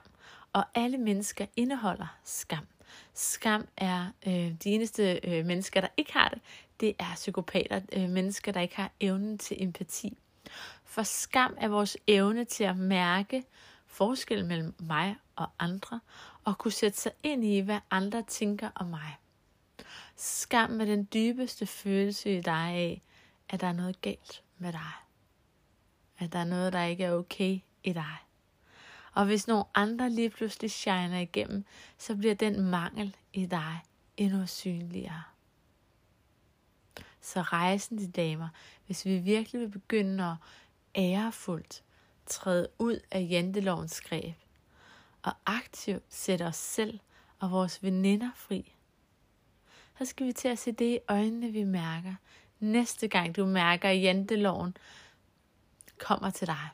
og 0.52 0.64
alle 0.74 0.98
mennesker 0.98 1.46
indeholder 1.56 2.18
skam. 2.24 2.66
Skam 3.14 3.68
er 3.76 4.06
øh, 4.26 4.32
de 4.32 4.70
eneste 4.70 5.20
øh, 5.24 5.46
mennesker, 5.46 5.80
der 5.80 5.88
ikke 5.96 6.12
har 6.12 6.28
det. 6.28 6.40
Det 6.80 6.94
er 6.98 7.14
psykopater, 7.14 7.80
øh, 7.92 8.10
mennesker, 8.10 8.52
der 8.52 8.60
ikke 8.60 8.76
har 8.76 8.90
evnen 9.00 9.38
til 9.38 9.62
empati. 9.62 10.18
For 10.84 11.02
skam 11.02 11.56
er 11.60 11.68
vores 11.68 11.96
evne 12.06 12.44
til 12.44 12.64
at 12.64 12.76
mærke 12.76 13.44
forskel 13.86 14.44
mellem 14.44 14.74
mig 14.78 15.16
og 15.36 15.46
andre, 15.58 16.00
og 16.44 16.58
kunne 16.58 16.72
sætte 16.72 16.98
sig 16.98 17.12
ind 17.22 17.44
i, 17.44 17.60
hvad 17.60 17.78
andre 17.90 18.22
tænker 18.22 18.70
om 18.74 18.86
mig. 18.86 19.16
Skam 20.16 20.80
er 20.80 20.84
den 20.84 21.08
dybeste 21.14 21.66
følelse 21.66 22.38
i 22.38 22.40
dig 22.40 22.52
af, 22.54 23.02
at 23.48 23.60
der 23.60 23.66
er 23.66 23.72
noget 23.72 24.00
galt 24.00 24.42
med 24.58 24.72
dig. 24.72 24.92
At 26.18 26.32
der 26.32 26.38
er 26.38 26.44
noget, 26.44 26.72
der 26.72 26.82
ikke 26.82 27.04
er 27.04 27.12
okay 27.12 27.58
i 27.84 27.92
dig. 27.92 28.16
Og 29.16 29.24
hvis 29.24 29.48
nogle 29.48 29.64
andre 29.74 30.10
lige 30.10 30.30
pludselig 30.30 30.70
shiner 30.70 31.18
igennem, 31.18 31.64
så 31.98 32.16
bliver 32.16 32.34
den 32.34 32.70
mangel 32.70 33.16
i 33.32 33.46
dig 33.46 33.82
endnu 34.16 34.46
synligere. 34.46 35.22
Så 37.20 37.42
rejsen 37.42 37.98
de 37.98 38.10
damer, 38.10 38.48
hvis 38.86 39.04
vi 39.04 39.18
virkelig 39.18 39.60
vil 39.60 39.68
begynde 39.68 40.24
at 40.24 40.36
ærefuldt 40.96 41.82
træde 42.26 42.68
ud 42.78 43.00
af 43.10 43.26
jantelovens 43.30 44.00
greb, 44.00 44.34
og 45.22 45.32
aktivt 45.46 46.04
sætte 46.08 46.42
os 46.42 46.56
selv 46.56 47.00
og 47.38 47.50
vores 47.50 47.82
veninder 47.82 48.30
fri, 48.34 48.74
så 49.98 50.04
skal 50.04 50.26
vi 50.26 50.32
til 50.32 50.48
at 50.48 50.58
se 50.58 50.72
det 50.72 50.94
i 50.94 50.98
øjnene, 51.08 51.50
vi 51.50 51.64
mærker. 51.64 52.14
Næste 52.60 53.08
gang 53.08 53.36
du 53.36 53.46
mærker, 53.46 53.88
at 53.88 54.02
janteloven 54.02 54.76
kommer 55.98 56.30
til 56.30 56.46
dig. 56.46 56.68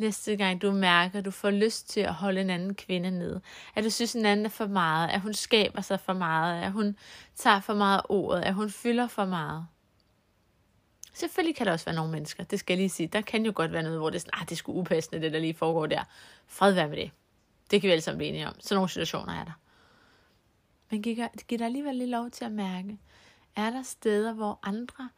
Næste 0.00 0.36
gang 0.36 0.62
du 0.62 0.72
mærker, 0.72 1.18
at 1.18 1.24
du 1.24 1.30
får 1.30 1.50
lyst 1.50 1.88
til 1.88 2.00
at 2.00 2.14
holde 2.14 2.40
en 2.40 2.50
anden 2.50 2.74
kvinde 2.74 3.10
ned. 3.10 3.40
At 3.74 3.84
du 3.84 3.90
synes, 3.90 4.14
at 4.14 4.20
en 4.20 4.26
anden 4.26 4.46
er 4.46 4.50
for 4.50 4.66
meget. 4.66 5.08
At 5.08 5.20
hun 5.20 5.34
skaber 5.34 5.80
sig 5.80 6.00
for 6.00 6.12
meget. 6.12 6.62
At 6.62 6.72
hun 6.72 6.96
tager 7.36 7.60
for 7.60 7.74
meget 7.74 8.02
ordet. 8.08 8.42
At 8.42 8.54
hun 8.54 8.70
fylder 8.70 9.06
for 9.06 9.24
meget. 9.24 9.66
Selvfølgelig 11.14 11.56
kan 11.56 11.66
der 11.66 11.72
også 11.72 11.84
være 11.84 11.94
nogle 11.94 12.12
mennesker, 12.12 12.44
det 12.44 12.58
skal 12.58 12.74
jeg 12.74 12.78
lige 12.78 12.88
sige. 12.88 13.06
Der 13.06 13.20
kan 13.20 13.46
jo 13.46 13.52
godt 13.54 13.72
være 13.72 13.82
noget, 13.82 13.98
hvor 13.98 14.10
det 14.10 14.16
er 14.16 14.20
sådan, 14.20 14.40
ah, 14.40 14.44
det 14.44 14.52
er 14.52 14.56
sgu 14.56 14.72
upassende, 14.72 15.22
det 15.22 15.32
der 15.32 15.38
lige 15.38 15.54
foregår 15.54 15.86
der. 15.86 16.04
Fred 16.46 16.72
være 16.72 16.88
med 16.88 16.96
det. 16.96 17.10
Det 17.70 17.80
kan 17.80 17.88
vi 17.88 17.92
alle 17.92 18.02
sammen 18.02 18.18
blive 18.18 18.28
enige 18.28 18.48
om. 18.48 18.54
Sådan 18.60 18.74
nogle 18.74 18.88
situationer 18.88 19.32
er 19.32 19.44
der. 19.44 19.52
Men 20.90 21.02
giv, 21.02 21.16
giv 21.48 21.58
dig 21.58 21.66
alligevel 21.66 21.96
lige 21.96 22.10
lov 22.10 22.30
til 22.30 22.44
at 22.44 22.52
mærke, 22.52 22.98
er 23.56 23.70
der 23.70 23.82
steder, 23.82 24.32
hvor 24.32 24.58
andre 24.62 25.08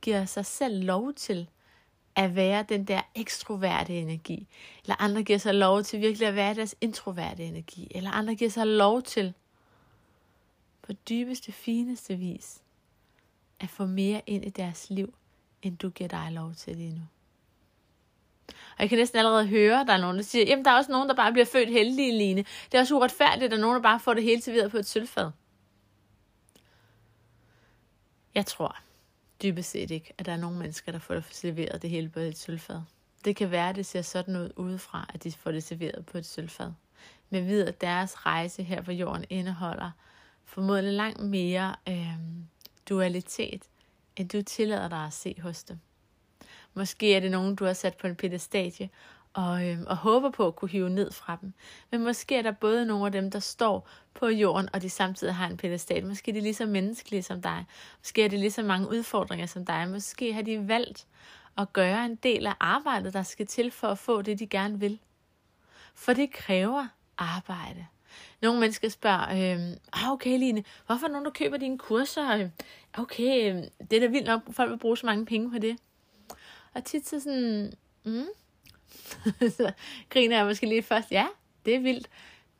giver 0.00 0.24
sig 0.24 0.46
selv 0.46 0.84
lov 0.84 1.12
til 1.14 1.48
at 2.16 2.36
være 2.36 2.64
den 2.68 2.84
der 2.84 3.00
ekstroverte 3.14 3.94
energi. 3.94 4.46
Eller 4.82 5.02
andre 5.02 5.22
giver 5.22 5.38
sig 5.38 5.54
lov 5.54 5.82
til 5.82 6.00
virkelig 6.00 6.28
at 6.28 6.34
være 6.34 6.54
deres 6.54 6.74
introverte 6.80 7.44
energi. 7.44 7.88
Eller 7.90 8.10
andre 8.10 8.34
giver 8.34 8.50
sig 8.50 8.66
lov 8.66 9.02
til 9.02 9.34
på 10.82 10.92
dybeste, 10.92 11.52
fineste 11.52 12.16
vis 12.16 12.62
at 13.60 13.68
få 13.68 13.86
mere 13.86 14.22
ind 14.26 14.44
i 14.44 14.50
deres 14.50 14.90
liv, 14.90 15.14
end 15.62 15.78
du 15.78 15.90
giver 15.90 16.08
dig 16.08 16.28
lov 16.32 16.54
til 16.54 16.76
lige 16.76 16.94
nu. 16.94 17.02
Og 18.48 18.80
jeg 18.80 18.88
kan 18.88 18.98
næsten 18.98 19.18
allerede 19.18 19.46
høre, 19.46 19.80
at 19.80 19.86
der 19.86 19.92
er 19.92 20.00
nogen, 20.00 20.16
der 20.16 20.22
siger, 20.22 20.44
jamen 20.46 20.64
der 20.64 20.70
er 20.70 20.76
også 20.76 20.90
nogen, 20.90 21.08
der 21.08 21.14
bare 21.14 21.32
bliver 21.32 21.46
født 21.46 21.68
heldige, 21.68 22.18
Line. 22.18 22.44
Det 22.72 22.74
er 22.74 22.80
også 22.80 22.96
uretfærdigt, 22.96 23.44
at 23.44 23.50
der 23.50 23.56
er 23.56 23.60
nogen, 23.60 23.74
der 23.74 23.82
bare 23.82 24.00
får 24.00 24.14
det 24.14 24.22
hele 24.22 24.42
serveret 24.42 24.70
på 24.70 24.76
et 24.76 24.86
sølvfad. 24.86 25.30
Jeg 28.34 28.46
tror 28.46 28.76
dybest 29.42 29.70
set 29.70 29.90
ikke, 29.90 30.12
at 30.18 30.26
der 30.26 30.32
er 30.32 30.36
nogle 30.36 30.58
mennesker, 30.58 30.92
der 30.92 30.98
får 30.98 31.14
det 31.14 31.24
serveret 31.30 31.82
det 31.82 31.90
hele 31.90 32.08
på 32.08 32.20
et 32.20 32.38
sølvfad. 32.38 32.80
Det 33.24 33.36
kan 33.36 33.50
være, 33.50 33.68
at 33.68 33.76
det 33.76 33.86
ser 33.86 34.02
sådan 34.02 34.36
ud 34.36 34.50
udefra, 34.56 35.10
at 35.14 35.24
de 35.24 35.32
får 35.32 35.50
det 35.50 35.62
serveret 35.62 36.06
på 36.06 36.18
et 36.18 36.26
sølvfad. 36.26 36.72
Men 37.30 37.46
ved, 37.46 37.68
at 37.68 37.80
deres 37.80 38.26
rejse 38.26 38.62
her 38.62 38.82
på 38.82 38.92
jorden 38.92 39.24
indeholder 39.30 39.90
formodentlig 40.44 40.94
langt 40.94 41.22
mere 41.22 41.76
øh, 41.88 42.16
dualitet, 42.88 43.62
end 44.16 44.28
du 44.28 44.42
tillader 44.42 44.88
dig 44.88 45.04
at 45.04 45.12
se 45.12 45.36
hos 45.42 45.64
dem. 45.64 45.78
Måske 46.74 47.14
er 47.14 47.20
det 47.20 47.30
nogen, 47.30 47.54
du 47.54 47.64
har 47.64 47.72
sat 47.72 47.96
på 47.96 48.06
en 48.06 48.16
pedestage 48.16 48.90
og, 49.36 49.68
øh, 49.68 49.78
og 49.86 49.96
håber 49.96 50.30
på 50.30 50.46
at 50.46 50.56
kunne 50.56 50.68
hive 50.68 50.90
ned 50.90 51.12
fra 51.12 51.38
dem. 51.40 51.52
Men 51.90 52.04
måske 52.04 52.36
er 52.36 52.42
der 52.42 52.50
både 52.50 52.86
nogle 52.86 53.06
af 53.06 53.12
dem, 53.12 53.30
der 53.30 53.38
står 53.38 53.88
på 54.14 54.26
jorden, 54.26 54.68
og 54.72 54.82
de 54.82 54.90
samtidig 54.90 55.34
har 55.34 55.46
en 55.46 55.56
pedestal. 55.56 56.06
Måske 56.06 56.30
er 56.30 56.32
de 56.32 56.40
lige 56.40 56.54
så 56.54 56.66
menneskelige 56.66 57.22
som 57.22 57.42
dig. 57.42 57.64
Måske 58.00 58.24
er 58.24 58.28
det 58.28 58.38
lige 58.38 58.50
så 58.50 58.62
mange 58.62 58.88
udfordringer 58.88 59.46
som 59.46 59.66
dig. 59.66 59.88
Måske 59.88 60.32
har 60.32 60.42
de 60.42 60.68
valgt 60.68 61.06
at 61.58 61.72
gøre 61.72 62.04
en 62.04 62.14
del 62.14 62.46
af 62.46 62.54
arbejdet, 62.60 63.12
der 63.12 63.22
skal 63.22 63.46
til 63.46 63.70
for 63.70 63.88
at 63.88 63.98
få 63.98 64.22
det, 64.22 64.38
de 64.38 64.46
gerne 64.46 64.80
vil. 64.80 64.98
For 65.94 66.12
det 66.12 66.32
kræver 66.32 66.86
arbejde. 67.18 67.86
Nogle 68.42 68.60
mennesker 68.60 68.88
spørger, 68.88 69.54
øh, 69.54 69.76
okay 70.12 70.38
Line, 70.38 70.64
hvorfor 70.86 71.06
er 71.06 71.10
nogen, 71.10 71.24
der 71.24 71.30
køber 71.30 71.56
dine 71.56 71.78
kurser? 71.78 72.48
Okay, 72.98 73.50
øhm, 73.50 73.64
det 73.90 73.96
er 73.96 74.00
da 74.00 74.06
vildt 74.06 74.26
nok, 74.26 74.42
folk 74.50 74.70
vil 74.70 74.78
bruge 74.78 74.96
så 74.96 75.06
mange 75.06 75.26
penge 75.26 75.50
på 75.50 75.58
det. 75.58 75.76
Og 76.74 76.84
tit 76.84 77.08
så 77.08 77.20
sådan, 77.20 77.72
mm 78.04 78.26
så 79.56 79.72
griner 80.10 80.36
jeg 80.36 80.46
måske 80.46 80.66
lige 80.66 80.82
først, 80.82 81.10
ja, 81.10 81.26
det 81.64 81.74
er 81.74 81.80
vildt. 81.80 82.08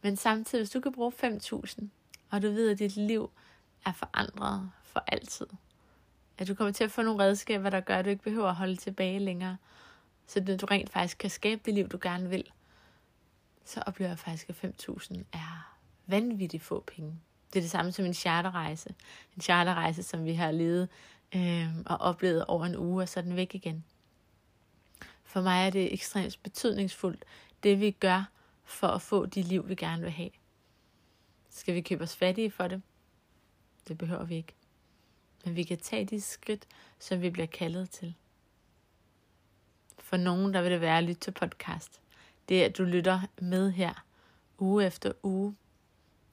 Men 0.02 0.16
samtidig, 0.16 0.62
hvis 0.62 0.70
du 0.70 0.80
kan 0.80 0.92
bruge 0.92 1.12
5.000, 1.22 1.84
og 2.30 2.42
du 2.42 2.50
ved, 2.50 2.70
at 2.70 2.78
dit 2.78 2.96
liv 2.96 3.30
er 3.86 3.92
forandret 3.92 4.70
for 4.82 5.04
altid, 5.06 5.46
at 6.38 6.48
du 6.48 6.54
kommer 6.54 6.72
til 6.72 6.84
at 6.84 6.90
få 6.90 7.02
nogle 7.02 7.24
redskaber, 7.24 7.70
der 7.70 7.80
gør, 7.80 7.96
at 7.96 8.04
du 8.04 8.10
ikke 8.10 8.22
behøver 8.22 8.48
at 8.48 8.54
holde 8.54 8.76
tilbage 8.76 9.18
længere, 9.18 9.56
så 10.26 10.40
du 10.40 10.66
rent 10.66 10.90
faktisk 10.90 11.18
kan 11.18 11.30
skabe 11.30 11.60
det 11.64 11.74
liv, 11.74 11.88
du 11.88 11.98
gerne 12.02 12.30
vil, 12.30 12.44
så 13.64 13.82
oplever 13.86 14.10
jeg 14.10 14.18
faktisk, 14.18 14.48
at 14.48 14.64
5.000 14.64 15.16
er 15.32 15.76
vanvittigt 16.06 16.62
få 16.62 16.84
penge. 16.96 17.20
Det 17.52 17.58
er 17.58 17.62
det 17.62 17.70
samme 17.70 17.92
som 17.92 18.04
en 18.04 18.14
charterrejse. 18.14 18.94
En 19.36 19.42
charterrejse, 19.42 20.02
som 20.02 20.24
vi 20.24 20.32
har 20.32 20.50
levet 20.50 20.88
øh, 21.34 21.68
og 21.86 21.96
oplevet 21.96 22.44
over 22.44 22.64
en 22.64 22.76
uge, 22.76 23.02
og 23.02 23.08
så 23.08 23.20
er 23.20 23.24
den 23.24 23.36
væk 23.36 23.54
igen. 23.54 23.84
For 25.26 25.40
mig 25.40 25.66
er 25.66 25.70
det 25.70 25.92
ekstremt 25.92 26.42
betydningsfuldt, 26.42 27.24
det 27.62 27.80
vi 27.80 27.90
gør 27.90 28.24
for 28.64 28.88
at 28.88 29.02
få 29.02 29.26
de 29.26 29.42
liv, 29.42 29.68
vi 29.68 29.74
gerne 29.74 30.02
vil 30.02 30.10
have. 30.10 30.30
Skal 31.50 31.74
vi 31.74 31.80
købe 31.80 32.02
os 32.04 32.16
fattige 32.16 32.50
for 32.50 32.68
det? 32.68 32.82
Det 33.88 33.98
behøver 33.98 34.24
vi 34.24 34.36
ikke. 34.36 34.54
Men 35.44 35.56
vi 35.56 35.62
kan 35.62 35.78
tage 35.78 36.04
de 36.04 36.20
skridt, 36.20 36.66
som 36.98 37.22
vi 37.22 37.30
bliver 37.30 37.46
kaldet 37.46 37.90
til. 37.90 38.14
For 39.98 40.16
nogen, 40.16 40.54
der 40.54 40.62
vil 40.62 40.70
det 40.70 40.80
være 40.80 40.98
at 40.98 41.04
lytte 41.04 41.20
til 41.20 41.30
podcast. 41.30 42.00
Det 42.48 42.62
at 42.62 42.78
du 42.78 42.84
lytter 42.84 43.20
med 43.40 43.70
her, 43.70 44.04
uge 44.58 44.86
efter 44.86 45.12
uge, 45.22 45.56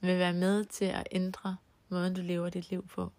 vil 0.01 0.19
være 0.19 0.33
med 0.33 0.65
til 0.65 0.85
at 0.85 1.07
ændre 1.11 1.57
måden, 1.89 2.13
du 2.13 2.21
lever 2.21 2.49
dit 2.49 2.69
liv 2.69 2.87
på. 2.87 3.11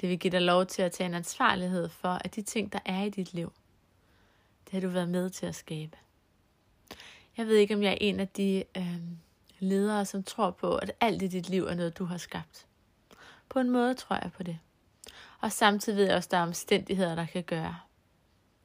Det 0.00 0.08
vil 0.08 0.18
give 0.18 0.30
dig 0.30 0.42
lov 0.42 0.66
til 0.66 0.82
at 0.82 0.92
tage 0.92 1.06
en 1.06 1.14
ansvarlighed 1.14 1.88
for, 1.88 2.08
at 2.08 2.34
de 2.34 2.42
ting, 2.42 2.72
der 2.72 2.78
er 2.84 3.02
i 3.02 3.10
dit 3.10 3.34
liv, 3.34 3.52
det 4.72 4.82
har 4.82 4.88
du 4.88 4.92
været 4.92 5.08
med 5.08 5.30
til 5.30 5.46
at 5.46 5.54
skabe. 5.54 5.96
Jeg 7.36 7.46
ved 7.46 7.56
ikke, 7.56 7.74
om 7.74 7.82
jeg 7.82 7.92
er 7.92 7.98
en 8.00 8.20
af 8.20 8.28
de 8.28 8.64
øh, 8.76 9.00
ledere, 9.58 10.04
som 10.04 10.22
tror 10.22 10.50
på, 10.50 10.76
at 10.76 10.92
alt 11.00 11.22
i 11.22 11.28
dit 11.28 11.48
liv 11.48 11.64
er 11.64 11.74
noget, 11.74 11.98
du 11.98 12.04
har 12.04 12.16
skabt. 12.16 12.66
På 13.48 13.58
en 13.58 13.70
måde 13.70 13.94
tror 13.94 14.16
jeg 14.22 14.32
på 14.32 14.42
det. 14.42 14.58
Og 15.40 15.52
samtidig 15.52 15.98
ved 15.98 16.04
jeg 16.04 16.16
også, 16.16 16.26
at 16.26 16.30
der 16.30 16.36
er 16.36 16.42
omstændigheder, 16.42 17.14
der 17.14 17.26
kan 17.26 17.42
gøre, 17.42 17.76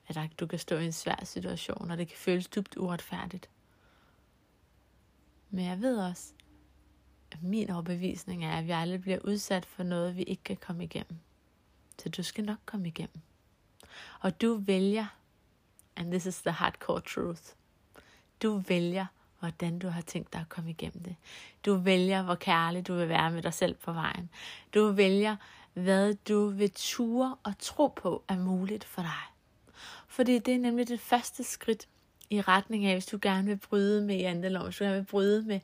at 0.08 0.30
du 0.40 0.48
kan 0.48 0.60
stå 0.60 0.78
i 0.78 0.86
en 0.86 0.92
svær 0.92 1.24
situation, 1.24 1.92
og 1.92 1.98
det 1.98 2.08
kan 2.08 2.18
føles 2.18 2.48
dybt 2.48 2.78
uretfærdigt. 2.78 3.50
Men 5.50 5.66
jeg 5.66 5.82
ved 5.82 5.98
også, 5.98 6.34
at 7.32 7.44
min 7.44 7.70
overbevisning 7.70 8.46
er, 8.46 8.52
at 8.52 8.68
vi 8.68 8.72
aldrig 8.72 9.02
bliver 9.02 9.20
udsat 9.20 9.66
for 9.66 9.84
noget, 9.84 10.16
vi 10.16 10.24
ikke 10.24 10.44
kan 10.44 10.58
komme 10.58 10.84
igennem. 10.84 11.20
Så 12.00 12.10
du 12.10 12.24
skal 12.24 12.44
nok 12.44 12.60
komme 12.66 12.88
igennem. 12.88 13.22
Og 14.22 14.42
du 14.42 14.56
vælger 14.56 15.17
And 15.98 16.12
this 16.12 16.26
is 16.26 16.42
the 16.42 16.52
hardcore 16.52 17.02
truth. 17.02 17.42
Du 18.42 18.58
vælger, 18.58 19.06
hvordan 19.40 19.80
du 19.80 19.88
har 19.88 20.02
tænkt 20.02 20.34
dig 20.34 20.42
at 20.42 20.50
komme 20.50 20.70
igennem 20.70 21.04
det. 21.04 21.16
Du 21.66 21.76
vælger, 21.76 22.24
hvor 22.24 22.36
kærlig 22.36 22.88
du 22.88 22.96
vil 22.96 23.10
være 23.10 23.32
med 23.32 23.42
dig 23.42 23.54
selv 23.54 23.76
på 23.76 23.92
vejen. 23.94 24.30
Du 24.74 24.88
vælger, 24.92 25.36
hvad 25.74 26.14
du 26.14 26.48
vil 26.48 26.72
ture 26.72 27.36
og 27.44 27.54
tro 27.60 27.88
på 27.88 28.24
er 28.28 28.38
muligt 28.38 28.84
for 28.84 29.02
dig. 29.02 29.24
Fordi 30.08 30.40
det 30.40 30.54
er 30.54 30.60
nemlig 30.60 30.88
det 30.88 31.00
første 31.00 31.44
skridt 31.44 31.88
i 32.30 32.42
retning 32.42 32.86
af, 32.86 32.96
hvis 32.96 33.06
du 33.06 33.20
gerne 33.22 33.48
vil 33.48 33.58
bryde 33.58 34.02
med 34.02 34.16
jantelov, 34.16 34.64
hvis 34.64 34.78
du 34.78 34.84
gerne 34.84 34.96
vil 34.96 35.06
bryde 35.06 35.44
med 35.44 35.60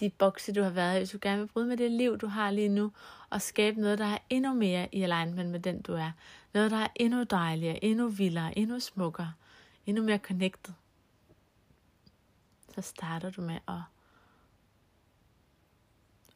de 0.00 0.10
bokse, 0.10 0.52
du 0.52 0.62
har 0.62 0.70
været 0.70 0.96
i, 0.96 0.98
hvis 0.98 1.10
du 1.10 1.18
gerne 1.20 1.38
vil 1.38 1.48
bryde 1.48 1.66
med 1.66 1.76
det 1.76 1.90
liv, 1.90 2.18
du 2.18 2.26
har 2.26 2.50
lige 2.50 2.68
nu, 2.68 2.92
og 3.30 3.42
skabe 3.42 3.80
noget, 3.80 3.98
der 3.98 4.04
er 4.04 4.18
endnu 4.30 4.54
mere 4.54 4.88
i 4.92 5.02
alignment 5.02 5.50
med 5.50 5.60
den, 5.60 5.82
du 5.82 5.92
er. 5.92 6.10
Noget, 6.54 6.70
der 6.70 6.76
er 6.76 6.88
endnu 6.96 7.22
dejligere, 7.22 7.84
endnu 7.84 8.08
vildere, 8.08 8.58
endnu 8.58 8.80
smukkere 8.80 9.32
endnu 9.86 10.02
mere 10.02 10.18
connected, 10.18 10.74
så 12.74 12.82
starter 12.82 13.30
du 13.30 13.40
med 13.40 13.58
at 13.68 13.80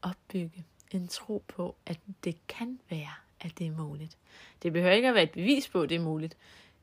opbygge 0.03 0.65
en 0.91 1.09
tro 1.09 1.45
på, 1.49 1.77
at 1.87 2.01
det 2.25 2.47
kan 2.49 2.81
være, 2.91 3.15
at 3.41 3.59
det 3.59 3.67
er 3.67 3.71
muligt. 3.71 4.17
Det 4.63 4.73
behøver 4.73 4.93
ikke 4.95 5.09
at 5.09 5.15
være 5.15 5.23
et 5.23 5.31
bevis 5.31 5.69
på, 5.69 5.83
at 5.83 5.89
det 5.89 5.95
er 5.95 6.01
muligt. 6.01 6.37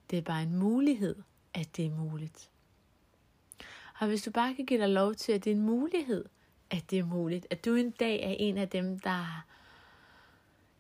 Det 0.10 0.18
er 0.18 0.22
bare 0.22 0.44
en 0.44 0.56
mulighed, 0.56 1.16
at 1.54 1.78
det 1.78 1.86
er 1.86 1.90
muligt. 1.90 2.50
Og 4.00 4.08
hvis 4.08 4.24
du 4.24 4.32
bare 4.32 4.56
kan 4.56 4.66
give 4.66 4.80
dig 4.80 4.90
lov 4.90 5.16
til, 5.16 5.32
at 5.32 5.44
det 5.44 5.52
er 5.52 5.56
en 5.56 5.62
mulighed, 5.62 6.26
at 6.70 6.92
det 6.92 7.00
er 7.00 7.04
muligt, 7.04 7.48
at 7.50 7.66
du 7.66 7.76
en 7.76 7.92
dag 7.92 8.24
er 8.24 8.36
en 8.40 8.58
af 8.58 8.70
dem, 8.70 9.00
der 9.00 9.46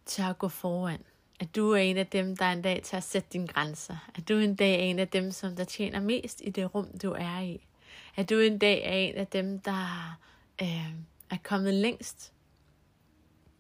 tør 0.05 0.33
gå 0.33 0.47
foran, 0.47 1.03
at 1.39 1.55
du 1.55 1.71
er 1.71 1.77
en 1.77 1.97
af 1.97 2.07
dem, 2.07 2.37
der 2.37 2.45
en 2.45 2.61
dag 2.61 2.81
tager 2.83 2.99
at 2.99 3.03
sætte 3.03 3.29
dine 3.33 3.47
grænser. 3.47 4.09
At 4.15 4.29
du 4.29 4.37
en 4.37 4.55
dag 4.55 4.73
er 4.73 4.83
en 4.83 4.99
af 4.99 5.07
dem, 5.07 5.31
som 5.31 5.55
der 5.55 5.63
tjener 5.63 5.99
mest 5.99 6.41
i 6.43 6.49
det 6.49 6.75
rum, 6.75 6.97
du 7.03 7.11
er 7.11 7.39
i. 7.39 7.67
At 8.15 8.29
du 8.29 8.39
en 8.39 8.57
dag 8.57 8.83
er 8.83 8.93
en 8.93 9.15
af 9.15 9.27
dem, 9.27 9.59
der 9.59 10.17
øh, 10.61 10.91
er 11.29 11.37
kommet 11.43 11.73
længst 11.73 12.33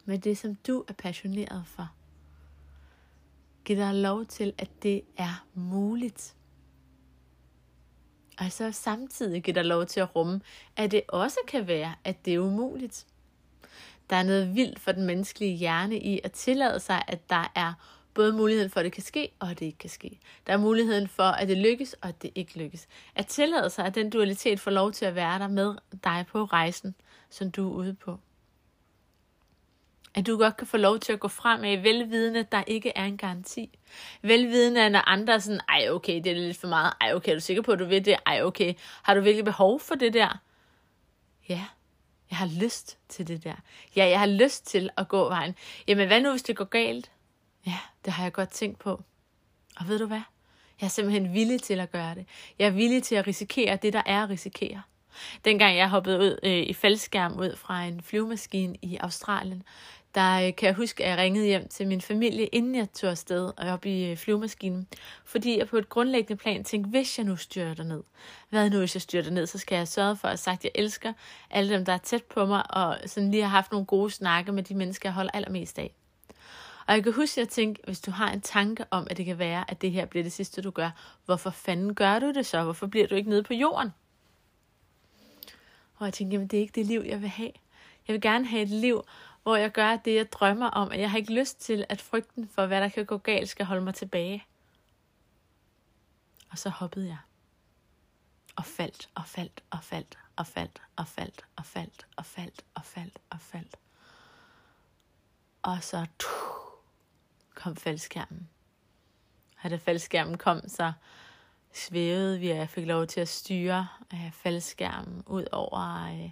med 0.05 0.19
det, 0.19 0.37
som 0.37 0.55
du 0.55 0.85
er 0.87 0.93
passioneret 0.93 1.63
for. 1.65 1.89
Giv 3.65 3.77
dig 3.77 3.93
lov 3.93 4.25
til, 4.25 4.53
at 4.57 4.69
det 4.83 5.01
er 5.17 5.45
muligt. 5.53 6.35
Og 8.39 8.51
så 8.51 8.71
samtidig 8.71 9.43
giv 9.43 9.55
dig 9.55 9.65
lov 9.65 9.85
til 9.85 9.99
at 9.99 10.15
rumme, 10.15 10.41
at 10.75 10.91
det 10.91 11.03
også 11.07 11.37
kan 11.47 11.67
være, 11.67 11.95
at 12.03 12.25
det 12.25 12.33
er 12.33 12.39
umuligt. 12.39 13.05
Der 14.09 14.15
er 14.15 14.23
noget 14.23 14.55
vildt 14.55 14.79
for 14.79 14.91
den 14.91 15.05
menneskelige 15.05 15.55
hjerne 15.55 15.99
i 15.99 16.19
at 16.23 16.31
tillade 16.31 16.79
sig, 16.79 17.03
at 17.07 17.29
der 17.29 17.51
er 17.55 17.73
både 18.13 18.33
muligheden 18.33 18.69
for, 18.69 18.79
at 18.79 18.83
det 18.83 18.93
kan 18.93 19.03
ske, 19.03 19.31
og 19.39 19.51
at 19.51 19.59
det 19.59 19.65
ikke 19.65 19.77
kan 19.77 19.89
ske. 19.89 20.19
Der 20.47 20.53
er 20.53 20.57
muligheden 20.57 21.07
for, 21.07 21.23
at 21.23 21.47
det 21.47 21.57
lykkes, 21.57 21.93
og 21.93 22.09
at 22.09 22.21
det 22.21 22.31
ikke 22.35 22.57
lykkes. 22.57 22.87
At 23.15 23.27
tillade 23.27 23.69
sig, 23.69 23.85
at 23.85 23.95
den 23.95 24.09
dualitet 24.09 24.59
får 24.59 24.71
lov 24.71 24.91
til 24.91 25.05
at 25.05 25.15
være 25.15 25.39
der 25.39 25.47
med 25.47 25.75
dig 26.03 26.25
på 26.31 26.45
rejsen, 26.45 26.95
som 27.29 27.51
du 27.51 27.69
er 27.69 27.75
ude 27.75 27.93
på. 27.93 28.19
At 30.15 30.27
du 30.27 30.37
godt 30.37 30.57
kan 30.57 30.67
få 30.67 30.77
lov 30.77 30.99
til 30.99 31.13
at 31.13 31.19
gå 31.19 31.27
frem 31.27 31.59
med 31.59 31.77
velvidende, 31.77 32.39
at 32.39 32.51
der 32.51 32.63
ikke 32.67 32.91
er 32.95 33.05
en 33.05 33.17
garanti. 33.17 33.79
Velvidende, 34.21 34.89
når 34.89 35.09
andre 35.09 35.33
er 35.33 35.39
sådan, 35.39 35.61
ej 35.69 35.89
okay, 35.89 36.15
det 36.23 36.27
er 36.27 36.35
lidt 36.35 36.57
for 36.57 36.67
meget. 36.67 36.93
Ej 37.01 37.13
okay, 37.13 37.31
er 37.31 37.35
du 37.35 37.41
sikker 37.41 37.61
på, 37.63 37.71
at 37.71 37.79
du 37.79 37.85
vil 37.85 38.05
det? 38.05 38.15
Ej 38.25 38.41
okay, 38.43 38.73
har 39.03 39.13
du 39.13 39.21
virkelig 39.21 39.45
behov 39.45 39.79
for 39.79 39.95
det 39.95 40.13
der? 40.13 40.39
Ja, 41.49 41.65
jeg 42.29 42.37
har 42.37 42.49
lyst 42.61 42.97
til 43.09 43.27
det 43.27 43.43
der. 43.43 43.55
Ja, 43.95 44.05
jeg 44.05 44.19
har 44.19 44.25
lyst 44.25 44.67
til 44.67 44.89
at 44.97 45.07
gå 45.07 45.27
vejen. 45.29 45.55
Jamen, 45.87 46.07
hvad 46.07 46.21
nu, 46.21 46.29
hvis 46.29 46.43
det 46.43 46.55
går 46.55 46.65
galt? 46.65 47.11
Ja, 47.65 47.79
det 48.05 48.13
har 48.13 48.23
jeg 48.23 48.33
godt 48.33 48.49
tænkt 48.49 48.79
på. 48.79 49.03
Og 49.79 49.87
ved 49.87 49.99
du 49.99 50.05
hvad? 50.05 50.21
Jeg 50.81 50.85
er 50.85 50.89
simpelthen 50.89 51.33
villig 51.33 51.61
til 51.61 51.79
at 51.79 51.91
gøre 51.91 52.15
det. 52.15 52.25
Jeg 52.59 52.65
er 52.65 52.71
villig 52.71 53.03
til 53.03 53.15
at 53.15 53.27
risikere 53.27 53.75
det, 53.75 53.93
der 53.93 54.01
er 54.05 54.23
at 54.23 54.29
risikere. 54.29 54.81
Dengang 55.45 55.77
jeg 55.77 55.89
hoppede 55.89 56.19
ud 56.19 56.39
øh, 56.43 56.51
i 56.51 56.73
faldskærm 56.73 57.39
ud 57.39 57.55
fra 57.55 57.83
en 57.83 58.01
flyvemaskine 58.01 58.77
i 58.81 58.97
Australien, 58.97 59.63
der 60.17 60.47
øh, 60.47 60.55
kan 60.55 60.67
jeg 60.67 60.75
huske, 60.75 61.03
at 61.03 61.09
jeg 61.09 61.17
ringede 61.17 61.45
hjem 61.45 61.67
til 61.67 61.87
min 61.87 62.01
familie, 62.01 62.45
inden 62.45 62.75
jeg 62.75 62.91
tog 62.91 63.09
afsted 63.09 63.45
og 63.57 63.67
op 63.73 63.85
i 63.85 64.05
øh, 64.05 64.17
flyvemaskinen. 64.17 64.87
Fordi 65.25 65.57
jeg 65.57 65.67
på 65.67 65.77
et 65.77 65.89
grundlæggende 65.89 66.41
plan 66.41 66.63
tænkte, 66.63 66.89
hvis 66.89 67.17
jeg 67.17 67.25
nu 67.25 67.35
styrter 67.35 67.83
ned, 67.83 68.03
hvad 68.49 68.69
nu 68.69 68.77
hvis 68.79 68.95
jeg 68.95 69.01
styrter 69.01 69.31
ned, 69.31 69.45
så 69.45 69.57
skal 69.57 69.75
jeg 69.75 69.87
sørge 69.87 70.15
for 70.15 70.27
at 70.27 70.39
sagt, 70.39 70.59
at 70.59 70.63
jeg 70.63 70.71
elsker 70.75 71.13
alle 71.49 71.75
dem, 71.75 71.85
der 71.85 71.93
er 71.93 71.97
tæt 71.97 72.23
på 72.23 72.45
mig, 72.45 72.75
og 72.75 72.97
sådan 73.05 73.31
lige 73.31 73.43
har 73.43 73.49
haft 73.49 73.71
nogle 73.71 73.85
gode 73.85 74.11
snakke 74.11 74.51
med 74.51 74.63
de 74.63 74.75
mennesker, 74.75 75.09
jeg 75.09 75.13
holder 75.13 75.31
allermest 75.33 75.79
af. 75.79 75.93
Og 76.87 76.93
jeg 76.93 77.03
kan 77.03 77.13
huske, 77.13 77.41
at 77.41 77.45
jeg 77.45 77.49
tænkte, 77.49 77.81
hvis 77.85 77.99
du 77.99 78.11
har 78.11 78.31
en 78.31 78.41
tanke 78.41 78.85
om, 78.91 79.07
at 79.09 79.17
det 79.17 79.25
kan 79.25 79.39
være, 79.39 79.71
at 79.71 79.81
det 79.81 79.91
her 79.91 80.05
bliver 80.05 80.23
det 80.23 80.33
sidste, 80.33 80.61
du 80.61 80.71
gør, 80.71 80.89
hvorfor 81.25 81.49
fanden 81.49 81.95
gør 81.95 82.19
du 82.19 82.31
det 82.31 82.45
så? 82.45 82.63
Hvorfor 82.63 82.87
bliver 82.87 83.07
du 83.07 83.15
ikke 83.15 83.29
nede 83.29 83.43
på 83.43 83.53
jorden? 83.53 83.93
Og 85.97 86.05
jeg 86.05 86.13
tænkte, 86.13 86.35
jamen 86.35 86.47
det 86.47 86.57
er 86.57 86.61
ikke 86.61 86.75
det 86.75 86.85
liv, 86.85 87.03
jeg 87.05 87.21
vil 87.21 87.29
have. 87.29 87.51
Jeg 88.07 88.13
vil 88.13 88.21
gerne 88.21 88.45
have 88.45 88.61
et 88.61 88.69
liv, 88.69 89.03
hvor 89.47 89.55
jeg 89.55 89.71
gør 89.71 89.95
det, 89.95 90.15
jeg 90.15 90.31
drømmer 90.31 90.67
om, 90.69 90.87
og 90.87 90.99
jeg 90.99 91.11
har 91.11 91.17
ikke 91.17 91.33
lyst 91.33 91.59
til, 91.61 91.85
at 91.89 92.01
frygten 92.01 92.47
for, 92.47 92.65
hvad 92.65 92.81
der 92.81 92.89
kan 92.89 93.05
gå 93.05 93.17
galt, 93.17 93.49
skal 93.49 93.65
holde 93.65 93.81
mig 93.81 93.95
tilbage. 93.95 94.45
Og 96.51 96.57
så 96.57 96.69
hoppede 96.69 97.07
jeg. 97.07 97.17
Og 98.55 98.65
faldt, 98.65 99.09
og 99.15 99.25
faldt, 99.25 99.63
og 99.69 99.83
faldt, 99.83 100.17
og 100.35 100.47
faldt, 100.47 100.81
og 100.95 101.07
faldt, 101.07 101.45
og 101.55 101.65
faldt, 101.65 102.05
og 102.15 102.25
faldt, 102.25 102.63
og 102.75 102.85
faldt, 102.85 103.19
og 103.29 103.39
faldt. 103.39 103.77
Og 105.61 105.83
så 105.83 106.05
kom 107.55 107.75
faldskærmen. 107.75 108.49
Og 109.63 109.69
da 109.69 109.75
faldskærmen 109.75 110.37
kom, 110.37 110.67
så 110.67 110.93
svævede 111.73 112.39
vi, 112.39 112.49
og 112.49 112.57
jeg 112.57 112.69
fik 112.69 112.85
lov 112.85 113.07
til 113.07 113.21
at 113.21 113.27
styre 113.29 113.87
øh, 114.13 114.31
faldskærmen 114.31 115.23
ud 115.25 115.45
over 115.51 116.05
øh, 116.05 116.31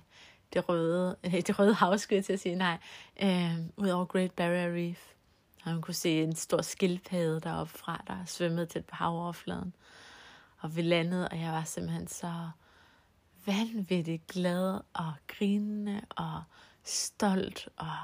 det 0.56 0.70
røde, 0.70 1.16
det 1.48 1.60
røde 1.60 1.74
hav, 1.74 1.98
skulle 1.98 2.18
jeg 2.18 2.26
til 2.26 2.34
at 2.34 2.40
sige, 2.40 2.56
nej, 2.56 2.78
øh, 3.24 3.56
ud 3.78 3.90
over 3.90 4.06
Great 4.06 4.32
Barrier 4.32 4.74
Reef. 4.74 5.14
Og 5.66 5.72
man 5.72 5.82
kunne 5.82 5.94
se 5.94 6.24
en 6.24 6.36
stor 6.36 6.62
skildpadde 6.62 7.42
deroppe 7.42 7.78
fra, 7.78 8.04
der 8.08 8.26
svømmede 8.26 8.66
tæt 8.66 8.86
på 8.86 8.96
havoverfladen. 8.96 9.74
Og 10.60 10.76
vi 10.76 10.82
landede, 10.82 11.28
og 11.30 11.40
jeg 11.40 11.52
var 11.52 11.64
simpelthen 11.64 12.08
så 12.08 12.50
vanvittigt 13.46 14.28
glad 14.28 14.80
og 14.94 15.14
grinende 15.28 16.02
og 16.10 16.44
stolt 16.84 17.70
og 17.78 17.98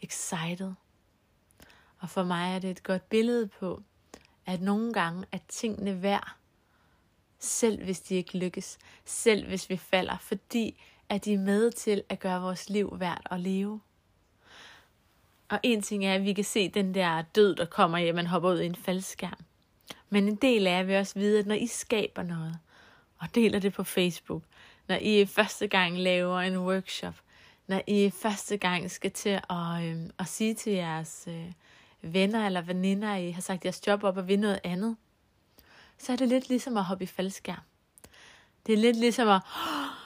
excited. 0.00 0.72
Og 1.98 2.10
for 2.10 2.22
mig 2.22 2.54
er 2.54 2.58
det 2.58 2.70
et 2.70 2.82
godt 2.82 3.08
billede 3.08 3.46
på, 3.46 3.82
at 4.46 4.60
nogle 4.60 4.92
gange 4.92 5.24
er 5.32 5.38
tingene 5.48 6.02
værd, 6.02 6.36
selv 7.38 7.84
hvis 7.84 8.00
de 8.00 8.14
ikke 8.14 8.38
lykkes, 8.38 8.78
selv 9.04 9.46
hvis 9.46 9.70
vi 9.70 9.76
falder, 9.76 10.18
fordi 10.18 10.82
at 11.08 11.24
de 11.24 11.34
er 11.34 11.38
med 11.38 11.70
til 11.70 12.02
at 12.08 12.20
gøre 12.20 12.40
vores 12.40 12.70
liv 12.70 13.00
værd 13.00 13.22
at 13.30 13.40
leve. 13.40 13.80
Og 15.48 15.60
en 15.62 15.82
ting 15.82 16.04
er, 16.04 16.14
at 16.14 16.24
vi 16.24 16.32
kan 16.32 16.44
se 16.44 16.68
den 16.68 16.94
der 16.94 17.22
død, 17.22 17.54
der 17.54 17.64
kommer 17.64 18.08
at 18.08 18.14
man 18.14 18.26
hopper 18.26 18.50
ud 18.50 18.60
i 18.60 18.66
en 18.66 18.74
faldskærm. 18.74 19.38
Men 20.10 20.28
en 20.28 20.36
del 20.36 20.66
af 20.66 20.78
at 20.78 20.88
vi 20.88 20.94
også 20.94 21.18
vide, 21.18 21.38
at 21.38 21.46
når 21.46 21.54
I 21.54 21.66
skaber 21.66 22.22
noget, 22.22 22.58
og 23.18 23.34
deler 23.34 23.58
det 23.58 23.72
på 23.72 23.84
Facebook, 23.84 24.42
når 24.88 24.96
I 25.00 25.26
første 25.26 25.66
gang 25.66 25.98
laver 25.98 26.40
en 26.40 26.58
workshop, 26.58 27.14
når 27.66 27.82
I 27.86 28.10
første 28.10 28.56
gang 28.56 28.90
skal 28.90 29.10
til 29.10 29.40
at, 29.50 29.82
øh, 29.82 29.96
at 30.18 30.26
sige 30.26 30.54
til 30.54 30.72
jeres 30.72 31.28
øh, 31.28 31.52
venner 32.02 32.46
eller 32.46 32.62
veninder, 32.62 33.14
at 33.14 33.22
I 33.22 33.30
har 33.30 33.42
sagt 33.42 33.64
jeres 33.64 33.86
job 33.86 34.04
op 34.04 34.16
og 34.16 34.28
vil 34.28 34.38
noget 34.38 34.60
andet, 34.64 34.96
så 35.98 36.12
er 36.12 36.16
det 36.16 36.28
lidt 36.28 36.48
ligesom 36.48 36.76
at 36.76 36.84
hoppe 36.84 37.04
i 37.04 37.06
faldskærm. 37.06 37.60
Det 38.66 38.72
er 38.72 38.76
lidt 38.76 38.96
ligesom 38.96 39.28
at 39.28 39.40
oh, 39.56 40.01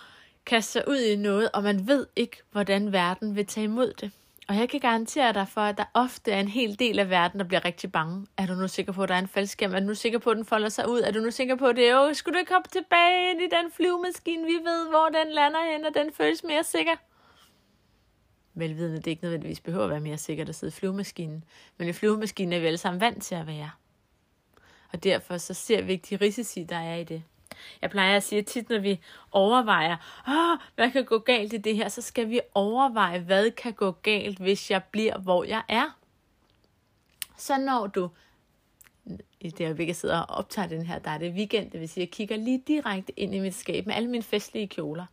kaste 0.47 0.73
sig 0.73 0.88
ud 0.88 0.99
i 0.99 1.17
noget, 1.17 1.50
og 1.53 1.62
man 1.62 1.88
ved 1.88 2.07
ikke, 2.17 2.37
hvordan 2.53 2.93
verden 2.93 3.37
vil 3.37 3.47
tage 3.47 3.65
imod 3.65 3.93
det. 3.93 4.11
Og 4.49 4.57
jeg 4.57 4.69
kan 4.69 4.81
garantere 4.81 5.33
dig 5.33 5.49
for, 5.49 5.61
at 5.61 5.79
der 5.79 5.85
ofte 5.95 6.33
er 6.33 6.41
en 6.41 6.49
hel 6.49 6.79
del 6.79 6.99
af 6.99 7.11
verden, 7.11 7.41
der 7.41 7.47
bliver 7.47 7.65
rigtig 7.65 7.93
bange. 7.93 8.26
Er 8.37 8.47
du 8.47 8.55
nu 8.55 8.69
sikker 8.69 8.93
på, 8.93 9.03
at 9.03 9.09
der 9.09 9.15
er 9.15 9.19
en 9.19 9.29
faldskærm? 9.29 9.75
Er 9.75 9.81
du 9.81 9.87
nu 9.87 9.95
sikker 9.95 10.19
på, 10.19 10.31
at 10.31 10.37
den 10.37 10.45
folder 10.45 10.69
sig 10.69 10.88
ud? 10.88 11.00
Er 11.00 11.11
du 11.11 11.21
nu 11.21 11.31
sikker 11.31 11.57
på, 11.57 11.67
at 11.67 11.76
det 11.76 11.88
er, 11.88 11.93
jo, 11.93 12.15
skulle 12.15 12.35
du 12.35 12.38
ikke 12.38 12.53
hoppe 12.53 12.69
tilbage 12.69 13.31
ind 13.31 13.41
i 13.41 13.45
den 13.45 13.73
flyvemaskine? 13.73 14.47
Vi 14.47 14.53
ved, 14.53 14.88
hvor 14.88 15.07
den 15.07 15.33
lander 15.33 15.73
hen, 15.73 15.85
og 15.85 15.95
den 15.95 16.12
føles 16.12 16.45
mere 16.45 16.65
sikker. 16.65 16.97
Velvidende, 18.55 18.97
det 18.97 19.07
ikke 19.07 19.23
nødvendigvis 19.23 19.61
behøver 19.61 19.85
at 19.85 19.91
være 19.91 20.00
mere 20.00 20.19
sikkert 20.19 20.49
at 20.49 20.55
sidde 20.55 20.71
i 20.71 20.79
flyvemaskinen. 20.79 21.45
Men 21.79 21.88
i 21.88 21.93
flyvemaskinen 21.93 22.53
er 22.53 22.59
vi 22.59 22.67
alle 22.67 22.79
sammen 22.79 23.00
vant 23.00 23.23
til 23.23 23.35
at 23.35 23.47
være. 23.47 23.70
Og 24.92 25.05
derfor 25.05 25.37
så 25.37 25.55
ser 25.55 25.83
vi 25.83 25.92
ikke 25.92 26.07
de 26.11 26.25
risici, 26.25 26.64
der 26.64 26.77
er 26.77 26.97
i 26.97 27.05
det. 27.05 27.23
Jeg 27.83 27.90
plejer 27.90 28.16
at 28.16 28.23
sige 28.23 28.38
at 28.38 28.47
tit, 28.47 28.71
når 28.71 28.79
vi 28.79 29.01
overvejer, 29.33 29.97
Åh, 30.29 30.59
hvad 30.75 30.90
kan 30.90 31.05
gå 31.05 31.19
galt 31.19 31.53
i 31.53 31.57
det 31.57 31.77
her, 31.77 31.88
så 31.88 32.03
skal 32.03 32.31
vi 32.31 32.40
overveje, 32.55 33.19
hvad 33.19 33.51
kan 33.51 33.73
gå 33.73 33.90
galt, 33.90 34.38
hvis 34.38 34.71
jeg 34.71 34.83
bliver, 34.85 35.19
hvor 35.19 35.45
jeg 35.45 35.62
er. 35.69 35.99
Så 37.37 37.59
når 37.59 37.87
du, 37.87 38.11
i 39.40 39.51
det 39.51 39.64
øjeblik, 39.64 39.88
jeg 39.88 39.97
sidder 39.97 40.21
og 40.21 40.37
optager 40.38 40.69
den 40.69 40.87
her, 40.87 40.99
der 40.99 41.11
er 41.11 41.19
det 41.19 41.33
weekend, 41.33 41.71
det 41.71 41.81
vil 41.81 41.88
sige, 41.88 42.05
jeg 42.05 42.11
kigger 42.11 42.37
lige 42.37 42.62
direkte 42.66 43.21
ind 43.21 43.35
i 43.35 43.40
mit 43.40 43.55
skab 43.55 43.87
med 43.87 43.95
alle 43.95 44.11
mine 44.11 44.23
festlige 44.23 44.69
kjoler. 44.69 45.07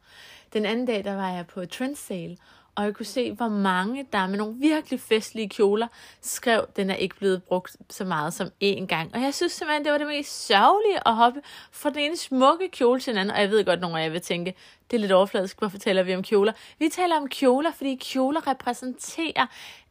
Den 0.54 0.66
anden 0.66 0.86
dag, 0.86 1.04
der 1.04 1.16
var 1.16 1.30
jeg 1.30 1.48
på 1.48 1.66
trendsale, 1.66 2.38
og 2.76 2.84
jeg 2.86 2.94
kunne 2.94 3.06
se, 3.06 3.32
hvor 3.32 3.48
mange, 3.48 4.06
der 4.14 4.28
med 4.28 4.38
nogle 4.38 4.56
virkelig 4.60 5.00
festlige 5.00 5.50
kjoler, 5.50 5.88
skrev, 6.22 6.66
den 6.76 6.90
er 6.90 6.96
ikke 6.96 7.16
blevet 7.16 7.44
brugt 7.44 7.78
så 7.90 8.06
meget 8.06 8.34
som 8.34 8.48
én 8.64 8.86
gang. 8.86 9.16
Og 9.16 9.22
jeg 9.22 9.34
synes 9.34 9.52
simpelthen, 9.52 9.84
det 9.84 9.92
var 9.92 9.98
det 9.98 10.08
mest 10.08 10.48
sørgelige 10.48 11.08
at 11.08 11.16
hoppe 11.16 11.42
fra 11.72 11.90
den 11.90 12.00
ene 12.00 12.18
smukke 12.18 12.70
kjole 12.70 13.00
til 13.00 13.14
den 13.14 13.20
anden. 13.20 13.36
Og 13.36 13.42
jeg 13.42 13.50
ved 13.50 13.66
godt, 13.66 13.82
nogle 13.82 14.00
af 14.00 14.04
jer 14.04 14.10
vil 14.10 14.22
tænke, 14.22 14.56
det 14.92 14.98
er 14.98 15.02
lidt 15.02 15.12
overfladisk, 15.12 15.60
hvorfor 15.60 15.78
taler 15.78 16.04
vi 16.04 16.16
om 16.16 16.24
kjoler? 16.24 16.54
Vi 16.80 16.90
taler 16.90 17.18
om 17.18 17.28
kjoler, 17.28 17.72
fordi 17.72 17.96
kjoler 17.96 18.48
repræsenterer 18.48 19.48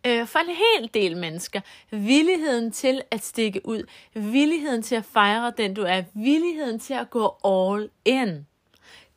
øh, 0.06 0.26
for 0.26 0.38
en 0.38 0.56
hel 0.56 0.90
del 0.94 1.16
mennesker 1.16 1.60
villigheden 1.90 2.72
til 2.72 3.02
at 3.10 3.24
stikke 3.24 3.60
ud, 3.68 3.82
villigheden 4.14 4.82
til 4.82 4.94
at 4.94 5.04
fejre 5.04 5.52
den, 5.56 5.74
du 5.74 5.82
er, 5.82 6.02
villigheden 6.14 6.78
til 6.78 6.94
at 6.94 7.10
gå 7.10 7.36
all 7.44 7.90
in. 8.04 8.46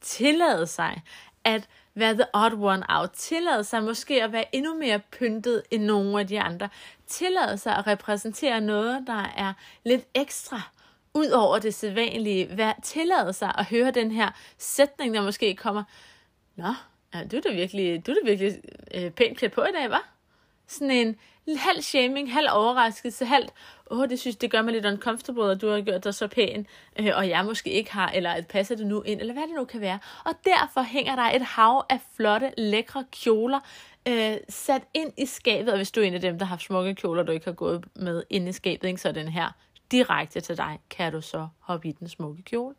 Tillade 0.02 0.68
sig 0.68 1.02
at 1.44 1.68
være 1.96 2.14
the 2.14 2.26
odd 2.34 2.54
one 2.54 2.86
out. 2.90 3.10
Tillade 3.14 3.64
sig 3.64 3.84
måske 3.84 4.24
at 4.24 4.32
være 4.32 4.56
endnu 4.56 4.78
mere 4.78 5.00
pyntet 5.00 5.64
end 5.72 5.84
nogle 5.84 6.20
af 6.20 6.28
de 6.28 6.42
andre. 6.42 6.70
Tillade 7.08 7.58
sig 7.58 7.76
at 7.76 7.88
repræsentere 7.88 8.62
noget, 8.62 9.04
der 9.08 9.34
er 9.38 9.54
lidt 9.84 10.06
ekstra 10.14 10.62
ud 11.14 11.30
over 11.30 11.60
det 11.60 11.74
sædvanlige. 11.74 12.58
Vær, 12.58 12.74
tillade 12.84 13.34
sig 13.34 13.52
at 13.58 13.66
høre 13.66 13.92
den 13.92 14.12
her 14.12 14.32
sætning, 14.58 15.14
der 15.14 15.22
måske 15.22 15.56
kommer. 15.56 15.84
Nå, 16.56 16.74
du 17.32 17.38
er 17.38 17.42
da 17.42 17.54
virkelig, 17.54 18.06
du 18.06 18.12
er 18.12 18.16
da 18.16 18.30
virkelig 18.32 18.62
øh, 18.94 19.12
pænt 19.12 19.38
klædt 19.38 19.54
på 19.54 19.64
i 19.64 19.72
dag, 19.72 19.90
var? 19.90 20.15
Sådan 20.68 20.92
en 20.92 21.16
halv 21.58 21.82
shaming, 21.82 22.34
halv 22.34 22.48
overraskelse, 22.52 23.26
halv, 23.26 23.48
åh, 23.92 24.00
oh, 24.00 24.10
det 24.10 24.20
synes, 24.20 24.36
det 24.36 24.52
gør 24.52 24.62
mig 24.62 24.74
lidt 24.74 24.86
uncomfortable, 24.86 25.52
at 25.52 25.62
du 25.62 25.70
har 25.70 25.82
gjort 25.82 26.04
dig 26.04 26.14
så 26.14 26.28
pæn, 26.28 26.68
øh, 27.00 27.12
og 27.16 27.30
jeg 27.30 27.46
måske 27.46 27.72
ikke 27.72 27.94
har, 27.94 28.10
eller 28.10 28.32
at 28.32 28.48
passer 28.48 28.76
det 28.76 28.88
nu 28.88 29.02
ind, 29.02 29.22
eller 29.22 29.34
hvad 29.34 29.44
det 29.44 29.56
nu 29.56 29.66
kan 29.66 29.82
være. 29.82 30.00
Og 30.26 30.34
derfor 30.46 30.82
hænger 30.82 31.16
der 31.16 31.24
et 31.24 31.42
hav 31.42 31.86
af 31.90 32.00
flotte, 32.16 32.52
lækre 32.58 33.06
kjoler, 33.12 33.60
øh, 34.08 34.38
sat 34.50 34.82
ind 34.94 35.12
i 35.18 35.26
skabet, 35.26 35.70
og 35.70 35.78
hvis 35.78 35.92
du 35.92 36.02
er 36.02 36.06
en 36.06 36.14
af 36.14 36.22
dem, 36.22 36.38
der 36.40 36.46
har 36.46 36.50
haft 36.50 36.64
smukke 36.64 36.96
kjoler, 36.96 37.24
du 37.24 37.32
ikke 37.32 37.46
har 37.46 37.54
gået 37.54 37.86
med 37.96 38.24
ind 38.30 38.50
i 38.50 38.52
skabet, 38.52 38.88
ikke, 38.88 39.02
så 39.02 39.08
er 39.08 39.14
den 39.14 39.28
her 39.28 39.52
direkte 39.92 40.42
til 40.42 40.58
dig, 40.58 40.80
kan 40.90 41.12
du 41.12 41.22
så 41.22 41.48
hoppe 41.60 41.88
i 41.88 41.92
den 41.92 42.10
smukke 42.10 42.44
kjole? 42.44 42.76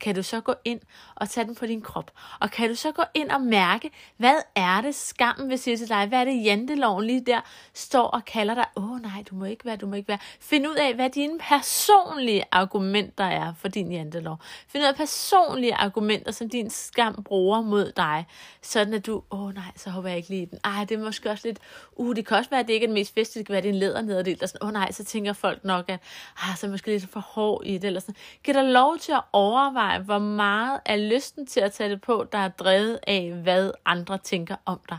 Kan 0.00 0.14
du 0.14 0.22
så 0.22 0.40
gå 0.40 0.54
ind 0.64 0.80
og 1.14 1.28
tage 1.28 1.46
den 1.46 1.54
på 1.54 1.66
din 1.66 1.80
krop. 1.80 2.10
Og 2.40 2.50
kan 2.50 2.68
du 2.68 2.74
så 2.74 2.92
gå 2.92 3.02
ind 3.14 3.30
og 3.30 3.40
mærke, 3.40 3.90
hvad 4.16 4.36
er 4.54 4.80
det, 4.80 4.94
skammen 4.94 5.50
vil 5.50 5.58
sige 5.58 5.76
til 5.76 5.88
dig? 5.88 6.06
Hvad 6.06 6.20
er 6.20 6.24
det, 6.24 6.44
janteloven 6.44 7.04
lige 7.04 7.24
der 7.26 7.40
står 7.74 8.06
og 8.06 8.24
kalder 8.24 8.54
dig? 8.54 8.64
Åh 8.76 8.92
oh, 8.92 9.02
nej, 9.02 9.24
du 9.30 9.34
må 9.34 9.44
ikke 9.44 9.64
være, 9.64 9.76
du 9.76 9.86
må 9.86 9.94
ikke 9.94 10.08
være. 10.08 10.18
Find 10.40 10.68
ud 10.68 10.74
af, 10.74 10.94
hvad 10.94 11.10
dine 11.10 11.38
personlige 11.38 12.44
argumenter 12.52 13.24
er 13.24 13.54
for 13.58 13.68
din 13.68 13.92
jantelov. 13.92 14.38
Find 14.68 14.84
ud 14.84 14.88
af 14.88 14.96
personlige 14.96 15.74
argumenter, 15.74 16.32
som 16.32 16.48
din 16.48 16.70
skam 16.70 17.22
bruger 17.22 17.60
mod 17.60 17.92
dig. 17.96 18.26
Sådan 18.62 18.94
at 18.94 19.06
du, 19.06 19.22
åh 19.30 19.42
oh, 19.42 19.54
nej, 19.54 19.72
så 19.76 19.90
håber 19.90 20.08
jeg 20.08 20.16
ikke 20.16 20.28
lige 20.28 20.46
den. 20.46 20.58
Ej, 20.64 20.84
det 20.84 20.94
er 20.94 21.04
måske 21.04 21.30
også 21.30 21.48
lidt, 21.48 21.58
uh, 21.92 22.16
det 22.16 22.26
kan 22.26 22.36
også 22.36 22.50
være, 22.50 22.60
at 22.60 22.66
det 22.66 22.72
ikke 22.72 22.84
er 22.84 22.88
den 22.88 22.94
mest 22.94 23.14
festlige, 23.14 23.40
det 23.40 23.46
kan 23.46 23.52
være, 23.52 23.58
at 23.58 23.64
det 23.64 23.70
er 23.70 23.74
en 23.74 23.80
ledernederdel. 23.80 24.42
Åh 24.60 24.68
oh, 24.68 24.72
nej, 24.72 24.92
så 24.92 25.04
tænker 25.04 25.32
folk 25.32 25.64
nok, 25.64 25.88
at 25.88 26.00
ah, 26.42 26.56
så 26.56 26.66
er 26.66 26.70
måske 26.70 26.90
lidt 26.90 27.10
for 27.10 27.20
hård 27.20 27.62
i 27.64 27.78
det. 27.78 27.84
Eller 27.84 28.00
sådan. 28.00 28.14
Giv 28.44 28.54
dig 28.54 28.64
lov 28.64 28.98
til 28.98 29.12
at 29.12 29.20
overveje, 29.48 29.98
hvor 29.98 30.18
meget 30.18 30.80
er 30.84 30.96
lysten 30.96 31.46
til 31.46 31.60
at 31.60 31.72
tage 31.72 31.90
det 31.90 32.00
på, 32.00 32.26
der 32.32 32.38
er 32.38 32.48
drevet 32.48 32.98
af, 33.06 33.32
hvad 33.32 33.70
andre 33.84 34.18
tænker 34.18 34.56
om 34.64 34.80
dig. 34.88 34.98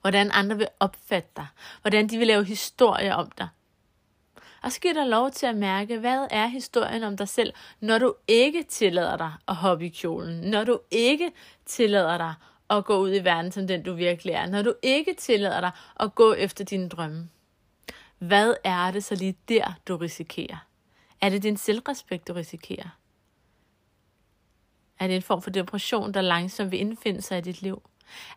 Hvordan 0.00 0.30
andre 0.32 0.56
vil 0.56 0.68
opfatte 0.80 1.28
dig. 1.36 1.46
Hvordan 1.80 2.08
de 2.08 2.18
vil 2.18 2.26
lave 2.26 2.44
historier 2.44 3.14
om 3.14 3.30
dig. 3.38 3.48
Og 4.62 4.72
så 4.72 4.80
giver 4.80 4.94
dig 4.94 5.06
lov 5.06 5.30
til 5.30 5.46
at 5.46 5.56
mærke, 5.56 5.98
hvad 5.98 6.26
er 6.30 6.46
historien 6.46 7.02
om 7.02 7.16
dig 7.16 7.28
selv, 7.28 7.52
når 7.80 7.98
du 7.98 8.14
ikke 8.28 8.62
tillader 8.68 9.16
dig 9.16 9.32
at 9.48 9.56
hoppe 9.56 9.86
i 9.86 9.88
kjolen. 9.88 10.50
Når 10.50 10.64
du 10.64 10.78
ikke 10.90 11.32
tillader 11.66 12.18
dig 12.18 12.34
at 12.70 12.84
gå 12.84 12.96
ud 12.98 13.14
i 13.14 13.24
verden 13.24 13.52
som 13.52 13.66
den, 13.66 13.82
du 13.82 13.94
virkelig 13.94 14.34
er. 14.34 14.46
Når 14.46 14.62
du 14.62 14.74
ikke 14.82 15.14
tillader 15.18 15.60
dig 15.60 15.70
at 16.00 16.14
gå 16.14 16.32
efter 16.32 16.64
dine 16.64 16.88
drømme. 16.88 17.28
Hvad 18.18 18.54
er 18.64 18.90
det 18.90 19.04
så 19.04 19.14
lige 19.14 19.36
der, 19.48 19.72
du 19.88 19.96
risikerer? 19.96 20.66
Er 21.24 21.28
det 21.28 21.42
din 21.42 21.56
selvrespekt, 21.56 22.28
du 22.28 22.32
risikerer? 22.32 22.88
Er 24.98 25.06
det 25.06 25.16
en 25.16 25.22
form 25.22 25.42
for 25.42 25.50
depression, 25.50 26.14
der 26.14 26.20
langsomt 26.20 26.70
vil 26.70 26.80
indfinde 26.80 27.22
sig 27.22 27.38
i 27.38 27.40
dit 27.40 27.62
liv? 27.62 27.82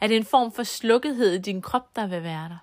Er 0.02 0.08
det 0.08 0.18
en 0.18 0.26
form 0.26 0.52
for 0.52 0.64
slukkethed 0.64 1.34
i 1.34 1.38
din 1.38 1.62
krop, 1.62 1.96
der 1.96 2.08
vil 2.08 2.24
være 2.24 2.50
der? 2.50 2.58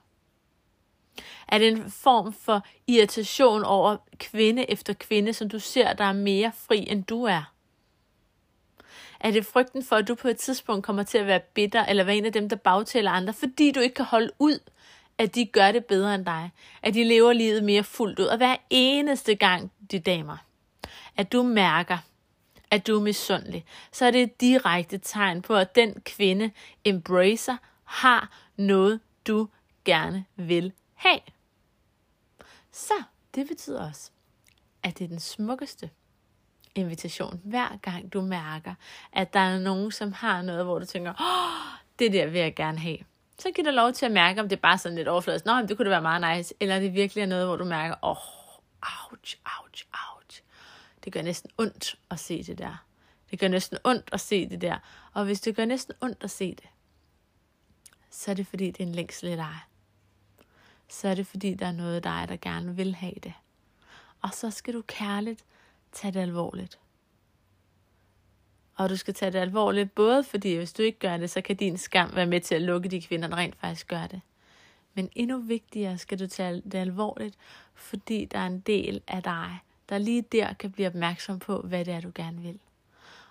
Er 1.49 1.59
det 1.59 1.69
en 1.69 1.91
form 1.91 2.33
for 2.33 2.67
irritation 2.87 3.65
over 3.65 3.97
kvinde 4.19 4.71
efter 4.71 4.93
kvinde, 4.93 5.33
som 5.33 5.49
du 5.49 5.59
ser, 5.59 5.93
der 5.93 6.05
er 6.05 6.13
mere 6.13 6.53
fri, 6.55 6.91
end 6.91 7.05
du 7.05 7.25
er? 7.25 7.53
Er 9.21 9.31
det 9.31 9.47
frygten 9.47 9.85
for, 9.85 9.97
at 9.97 10.09
du 10.09 10.15
på 10.15 10.29
et 10.29 10.37
tidspunkt 10.37 10.87
kommer 10.87 11.03
til 11.03 11.19
at 11.19 11.27
være 11.27 11.41
bitter, 11.41 11.85
eller 11.85 12.05
være 12.05 12.17
en 12.17 12.25
af 12.25 12.33
dem, 12.33 12.49
der 12.49 12.57
bagtaler 12.57 13.11
andre, 13.11 13.33
fordi 13.33 13.73
du 13.73 13.81
ikke 13.81 13.95
kan 13.95 14.05
holde 14.05 14.31
ud, 14.39 14.59
at 15.19 15.35
de 15.35 15.47
gør 15.47 15.73
det 15.73 15.85
bedre 15.85 16.15
end 16.15 16.27
dig. 16.27 16.51
At 16.83 16.95
de 16.95 17.05
lever 17.05 17.33
livet 17.33 17.65
mere 17.65 17.85
fuldt 17.85 18.19
ud. 18.19 18.25
Og 18.25 18.37
hver 18.37 18.57
eneste 18.71 19.35
gang, 19.35 19.73
de 19.91 19.99
damer, 19.99 20.37
at 21.17 21.33
du 21.33 21.43
mærker, 21.43 21.99
at 22.71 22.87
du 22.87 22.97
er 22.97 23.01
misundelig, 23.01 23.65
så 23.93 24.07
er 24.07 24.11
det 24.11 24.23
et 24.23 24.41
direkte 24.41 24.99
tegn 24.99 25.43
på, 25.43 25.57
at 25.57 25.75
den 25.75 26.01
kvinde 26.01 26.51
embracer, 26.85 27.57
har 27.85 28.31
noget, 28.57 29.01
du 29.27 29.49
gerne 29.85 30.25
vil 30.37 30.73
have. 30.95 31.21
Så 32.73 32.95
det 33.35 33.49
betyder 33.49 33.89
også, 33.89 34.11
at 34.83 34.99
det 34.99 35.05
er 35.05 35.09
den 35.09 35.21
smukkeste 35.21 35.91
invitation, 36.75 37.41
hver 37.45 37.77
gang 37.83 38.13
du 38.13 38.21
mærker, 38.21 38.75
at 39.13 39.35
der 39.35 39.41
er 39.41 39.59
nogen, 39.59 39.93
som 39.93 40.13
har 40.13 40.43
noget, 40.43 40.65
hvor 40.65 40.79
du 40.79 40.85
tænker, 40.85 41.11
oh, 41.11 41.79
det 41.99 42.13
der 42.13 42.27
vil 42.27 42.41
jeg 42.41 42.55
gerne 42.55 42.79
have. 42.79 42.99
Så 43.39 43.51
giv 43.51 43.65
dig 43.65 43.73
lov 43.73 43.93
til 43.93 44.07
at 44.07 44.13
mærke, 44.13 44.41
om 44.41 44.49
det 44.49 44.57
er 44.57 44.61
bare 44.61 44.79
sådan 44.79 44.97
lidt 44.97 45.09
overfladisk, 45.09 45.45
nå, 45.47 45.53
det 45.53 45.77
kunne 45.77 45.85
det 45.85 45.91
være 45.91 46.03
meget 46.03 46.37
nice, 46.37 46.55
eller 46.61 46.79
det 46.79 46.95
virkelig 46.95 47.23
er 47.23 47.27
noget, 47.27 47.47
hvor 47.47 47.57
du 47.57 47.65
mærker, 47.65 47.95
åh, 48.03 48.11
oh, 48.11 48.44
ouch, 48.85 49.37
ouch, 49.61 49.87
ouch. 49.93 50.43
Det 51.05 51.13
gør 51.13 51.23
næsten 51.23 51.51
ondt 51.59 51.99
at 52.11 52.21
se 52.21 52.43
det 52.43 52.59
der. 52.59 52.85
Det 53.31 53.39
gør 53.39 53.49
næsten 53.49 53.79
ondt 53.85 54.09
at 54.13 54.21
se 54.21 54.49
det 54.49 54.61
der. 54.61 54.79
Og 55.13 55.25
hvis 55.25 55.41
det 55.41 55.57
gør 55.57 55.65
næsten 55.65 55.95
ondt 56.01 56.25
at 56.25 56.31
se 56.31 56.55
det, 56.55 56.69
så 58.11 58.31
er 58.31 58.35
det 58.35 58.47
fordi, 58.47 58.71
det 58.71 58.81
er 58.81 58.87
en 58.87 58.95
længsel 58.95 59.29
i 59.29 59.37
dig. 59.37 59.57
Så 60.89 61.09
er 61.09 61.15
det 61.15 61.27
fordi, 61.27 61.55
der 61.55 61.67
er 61.67 61.73
noget 61.73 61.97
af 61.97 62.03
dig, 62.03 62.27
der 62.29 62.37
gerne 62.37 62.77
vil 62.77 62.95
have 62.95 63.15
det. 63.23 63.33
Og 64.21 64.31
så 64.33 64.51
skal 64.51 64.75
du 64.75 64.83
kærligt 64.87 65.45
tage 65.93 66.13
det 66.13 66.21
alvorligt. 66.21 66.79
Og 68.75 68.91
du 68.91 68.97
skal 68.97 69.15
tage 69.15 69.33
det 69.33 69.39
alvorligt, 69.39 69.95
både 69.95 70.25
fordi 70.25 70.55
hvis 70.55 70.73
du 70.73 70.83
ikke 70.83 70.99
gør 70.99 71.17
det, 71.17 71.31
så 71.31 71.41
kan 71.41 71.57
din 71.57 71.79
skam 71.79 72.15
være 72.15 72.27
med 72.27 72.41
til 72.41 72.55
at 72.55 72.63
lukke 72.63 72.89
de 72.89 73.03
kvinder, 73.03 73.29
der 73.29 73.37
rent 73.37 73.57
faktisk 73.57 73.89
gør 73.89 74.07
det. 74.07 74.21
Men 74.95 75.11
endnu 75.15 75.39
vigtigere 75.39 75.99
skal 75.99 76.19
du 76.19 76.27
tage 76.27 76.61
det 76.61 76.75
alvorligt, 76.75 77.37
fordi 77.75 78.25
der 78.25 78.39
er 78.39 78.47
en 78.47 78.61
del 78.61 79.01
af 79.09 79.23
dig, 79.23 79.59
der 79.89 79.99
lige 79.99 80.23
der 80.23 80.53
kan 80.53 80.73
blive 80.73 80.89
opmærksom 80.89 81.39
på, 81.39 81.61
hvad 81.61 81.85
det 81.85 81.95
er, 81.95 82.01
du 82.01 82.13
gerne 82.15 82.41
vil. 82.41 82.59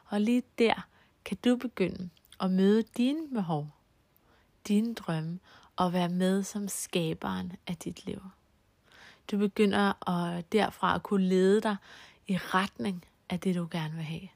Og 0.05 0.21
lige 0.21 0.43
der 0.57 0.87
kan 1.25 1.37
du 1.45 1.55
begynde 1.55 2.09
at 2.39 2.51
møde 2.51 2.83
dine 2.83 3.29
behov, 3.33 3.69
dine 4.67 4.93
drømme, 4.93 5.39
og 5.75 5.93
være 5.93 6.09
med 6.09 6.43
som 6.43 6.67
skaberen 6.67 7.51
af 7.67 7.77
dit 7.77 8.05
liv. 8.05 8.21
Du 9.31 9.37
begynder 9.37 10.09
at 10.09 10.51
derfra 10.51 10.95
at 10.95 11.03
kunne 11.03 11.27
lede 11.27 11.61
dig 11.61 11.75
i 12.27 12.37
retning 12.37 13.05
af 13.29 13.39
det, 13.39 13.55
du 13.55 13.67
gerne 13.71 13.95
vil 13.95 14.03
have. 14.03 14.27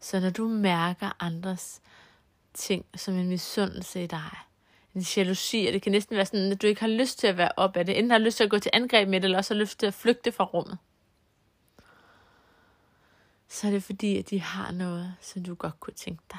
Så 0.00 0.20
når 0.20 0.30
du 0.30 0.48
mærker 0.48 1.16
andres 1.22 1.80
ting 2.54 2.84
som 2.96 3.14
en 3.14 3.28
misundelse 3.28 4.04
i 4.04 4.06
dig, 4.06 4.38
en 4.94 5.04
jalousi, 5.16 5.64
og 5.66 5.72
det 5.72 5.82
kan 5.82 5.92
næsten 5.92 6.16
være 6.16 6.26
sådan, 6.26 6.52
at 6.52 6.62
du 6.62 6.66
ikke 6.66 6.80
har 6.80 6.88
lyst 6.88 7.18
til 7.18 7.26
at 7.26 7.36
være 7.36 7.50
op 7.56 7.76
af 7.76 7.86
det. 7.86 7.98
Enten 7.98 8.10
har 8.10 8.18
lyst 8.18 8.36
til 8.36 8.44
at 8.44 8.50
gå 8.50 8.58
til 8.58 8.70
angreb 8.74 9.08
med 9.08 9.20
det, 9.20 9.24
eller 9.24 9.38
også 9.38 9.54
har 9.54 9.60
lyst 9.60 9.78
til 9.78 9.86
at 9.86 9.94
flygte 9.94 10.32
fra 10.32 10.44
rummet. 10.44 10.78
Så 13.48 13.66
er 13.66 13.70
det 13.70 13.82
fordi, 13.82 14.18
at 14.18 14.30
de 14.30 14.40
har 14.40 14.72
noget, 14.72 15.14
som 15.20 15.42
du 15.42 15.54
godt 15.54 15.80
kunne 15.80 15.94
tænke 15.94 16.22
dig. 16.30 16.38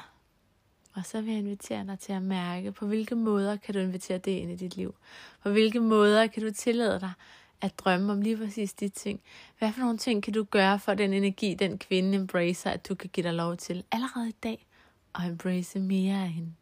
Og 0.94 1.06
så 1.06 1.20
vil 1.20 1.30
jeg 1.30 1.38
invitere 1.38 1.86
dig 1.86 1.98
til 1.98 2.12
at 2.12 2.22
mærke, 2.22 2.72
på 2.72 2.86
hvilke 2.86 3.14
måder 3.14 3.56
kan 3.56 3.74
du 3.74 3.80
invitere 3.80 4.18
det 4.18 4.30
ind 4.30 4.50
i 4.50 4.56
dit 4.56 4.76
liv? 4.76 4.94
På 5.42 5.50
hvilke 5.50 5.80
måder 5.80 6.26
kan 6.26 6.42
du 6.42 6.50
tillade 6.50 7.00
dig 7.00 7.12
at 7.60 7.78
drømme 7.78 8.12
om 8.12 8.20
lige 8.20 8.36
præcis 8.36 8.72
de 8.72 8.88
ting? 8.88 9.20
Hvad 9.58 9.72
for 9.72 9.80
nogle 9.80 9.98
ting 9.98 10.22
kan 10.22 10.32
du 10.32 10.44
gøre 10.44 10.78
for 10.78 10.94
den 10.94 11.12
energi, 11.12 11.54
den 11.54 11.78
kvinde 11.78 12.18
embracer, 12.18 12.70
at 12.70 12.88
du 12.88 12.94
kan 12.94 13.10
give 13.12 13.24
dig 13.24 13.34
lov 13.34 13.56
til 13.56 13.84
allerede 13.92 14.28
i 14.28 14.36
dag 14.42 14.66
at 15.14 15.26
embrace 15.28 15.78
mere 15.78 16.22
af 16.22 16.28
hende? 16.28 16.52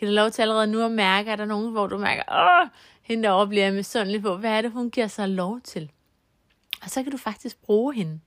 Kan 0.00 0.08
du 0.08 0.14
lov 0.14 0.30
til 0.30 0.42
allerede 0.42 0.66
nu 0.66 0.84
at 0.84 0.92
mærke, 0.92 1.32
at 1.32 1.38
der 1.38 1.44
er 1.44 1.48
nogen, 1.48 1.72
hvor 1.72 1.86
du 1.86 1.98
mærker, 1.98 2.22
åh, 2.32 2.68
hende 3.02 3.22
derovre 3.22 3.48
bliver 3.48 3.64
jeg 3.64 3.74
misundelig 3.74 4.22
på. 4.22 4.36
Hvad 4.36 4.50
er 4.50 4.62
det, 4.62 4.70
hun 4.70 4.90
giver 4.90 5.06
sig 5.06 5.28
lov 5.28 5.60
til? 5.60 5.90
Og 6.82 6.90
så 6.90 7.02
kan 7.02 7.12
du 7.12 7.18
faktisk 7.18 7.62
bruge 7.62 7.94
hende. 7.94 8.20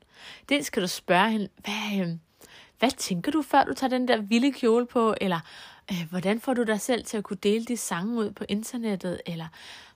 Dels 0.50 0.70
kan 0.70 0.82
du 0.82 0.88
spørge 0.88 1.32
hende, 1.32 1.50
hvad, 1.58 2.08
øh, 2.08 2.08
hvad 2.80 2.92
tænker 2.92 3.32
du, 3.32 3.42
før 3.42 3.64
du 3.64 3.74
tager 3.74 3.90
den 3.90 4.08
der 4.08 4.18
vilde 4.18 4.52
kjole 4.52 4.86
på? 4.86 5.16
Eller 5.22 5.40
øh, 5.92 6.10
hvordan 6.10 6.40
får 6.40 6.54
du 6.54 6.64
dig 6.64 6.82
selv 6.82 7.04
til 7.04 7.18
at 7.18 7.24
kunne 7.24 7.38
dele 7.44 7.66
de 7.66 7.78
sange 7.78 8.18
ud 8.18 8.32
på 8.32 8.46
internettet? 8.50 9.22
Eller 9.26 9.48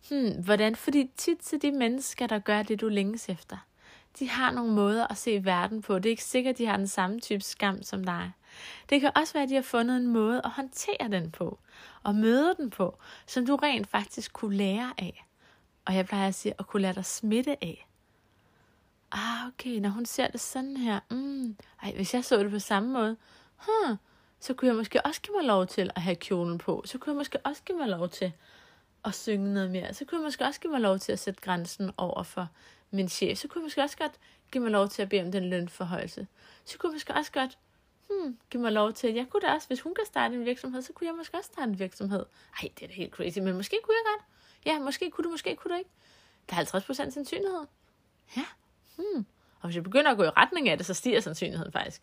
hmm, 0.10 0.44
hvordan? 0.44 0.76
Fordi 0.76 1.12
tit 1.18 1.38
til 1.38 1.62
de 1.62 1.72
mennesker, 1.72 2.28
der 2.28 2.40
gør 2.40 2.64
det, 2.64 2.82
du 2.82 2.88
længes 2.88 3.30
efter, 3.30 3.58
de 4.20 4.30
har 4.30 4.52
nogle 4.52 4.74
måder 4.74 5.08
at 5.08 5.18
se 5.18 5.46
verden 5.46 5.82
på. 5.82 5.96
Det 5.96 6.06
er 6.06 6.10
ikke 6.10 6.24
sikkert, 6.24 6.58
de 6.58 6.66
har 6.66 6.78
den 6.78 6.88
samme 6.88 7.20
type 7.20 7.44
skam 7.44 7.84
som 7.84 8.04
dig. 8.04 8.32
Det 8.90 9.02
kan 9.02 9.12
også 9.16 9.34
være, 9.34 9.44
at 9.44 9.50
de 9.50 9.56
har 9.56 9.62
fundet 9.62 9.98
en 9.98 10.08
måde 10.08 10.42
at 10.44 10.50
håndtere 10.50 11.08
den 11.12 11.32
på, 11.32 11.60
og 12.04 12.16
møde 12.16 12.56
den 12.58 12.70
på, 12.70 12.98
som 13.26 13.46
du 13.46 13.56
rent 13.56 13.88
faktisk 13.88 14.34
kunne 14.34 14.56
lære 14.56 14.94
af. 14.98 15.26
Og 15.86 15.96
jeg 15.96 16.06
plejer 16.06 16.28
at 16.28 16.36
sige, 16.36 16.54
at 16.60 16.68
kunne 16.68 16.82
lade 16.82 16.94
dig 16.96 17.06
smitte 17.06 17.64
af. 17.64 17.88
Ah, 19.12 19.48
okay, 19.48 19.80
når 19.80 19.90
hun 19.90 20.06
ser 20.06 20.28
det 20.28 20.42
sådan 20.42 20.78
her, 20.78 21.00
mm, 21.12 21.58
ej, 21.84 21.94
hvis 21.96 22.14
jeg 22.14 22.26
så 22.26 22.44
det 22.44 22.52
på 22.52 22.60
samme 22.60 22.94
måde, 22.94 23.18
huh, 23.56 23.98
så 24.40 24.54
kunne 24.54 24.68
jeg 24.68 24.76
måske 24.76 25.06
også 25.06 25.22
give 25.22 25.36
mig 25.36 25.46
lov 25.46 25.68
til 25.68 25.92
at 25.96 26.02
have 26.02 26.16
kjolen 26.16 26.58
på. 26.58 26.84
Så 26.86 26.98
kunne 26.98 27.12
jeg 27.12 27.18
måske 27.18 27.40
også 27.44 27.64
give 27.64 27.78
mig 27.78 27.88
lov 27.88 28.10
til 28.10 28.32
at 29.06 29.16
synge 29.16 29.54
noget 29.54 29.72
mere. 29.72 29.94
Så 29.94 30.06
kunne 30.06 30.20
jeg 30.20 30.26
måske 30.26 30.46
også 30.46 30.60
give 30.60 30.72
mig 30.72 30.82
lov 30.82 31.00
til 31.00 31.12
at 31.12 31.20
sætte 31.20 31.42
grænsen 31.42 31.92
over 31.98 32.24
for 32.24 32.48
min 32.92 33.10
chef. 33.10 33.38
Så 33.38 33.48
kunne 33.48 33.60
jeg 33.60 33.66
måske 33.66 33.82
også 33.82 33.98
godt 33.98 34.12
give 34.52 34.64
mig 34.64 34.72
lov 34.72 34.88
til 34.88 35.02
at 35.02 35.10
bede 35.10 35.22
om 35.22 35.32
den 35.32 35.50
lønforhøjelse. 35.50 36.28
Så 36.66 36.78
kunne 36.78 36.90
jeg 36.90 36.96
måske 36.96 37.14
også 37.14 37.32
godt 37.32 37.58
hmm, 38.10 38.38
give 38.50 38.62
mig 38.62 38.72
lov 38.72 38.94
til, 38.94 39.08
at 39.08 39.16
jeg 39.16 39.26
kunne 39.30 39.42
da 39.42 39.54
også, 39.54 39.68
hvis 39.68 39.82
hun 39.82 39.96
kan 39.96 40.06
starte 40.06 40.36
en 40.36 40.46
virksomhed, 40.46 40.82
så 40.82 40.94
kunne 40.94 41.08
jeg 41.08 41.16
måske 41.16 41.38
også 41.38 41.50
starte 41.54 41.70
en 41.70 41.80
virksomhed. 41.80 42.26
Ej, 42.62 42.70
det 42.80 42.84
er 42.84 42.88
da 42.88 42.94
helt 42.94 43.14
crazy, 43.14 43.40
men 43.40 43.56
måske 43.56 43.80
kunne 43.84 43.96
jeg 43.96 44.14
godt. 44.14 44.26
Ja, 44.66 44.80
måske 44.80 45.12
kunne 45.12 45.24
du, 45.24 45.30
måske 45.30 45.56
kunne 45.56 45.74
du 45.74 45.78
ikke. 45.78 45.90
Der 46.50 46.56
er 46.56 46.80
50% 46.80 46.94
sandsynlighed. 46.94 47.66
Ja, 48.38 48.46
hmm. 48.98 49.26
Og 49.60 49.68
hvis 49.68 49.76
jeg 49.76 49.84
begynder 49.84 50.12
at 50.12 50.18
gå 50.18 50.24
i 50.24 50.30
retning 50.30 50.70
af 50.70 50.78
det, 50.78 50.86
så 50.86 50.94
stiger 50.94 51.20
sandsynligheden 51.20 51.72
faktisk. 51.72 52.02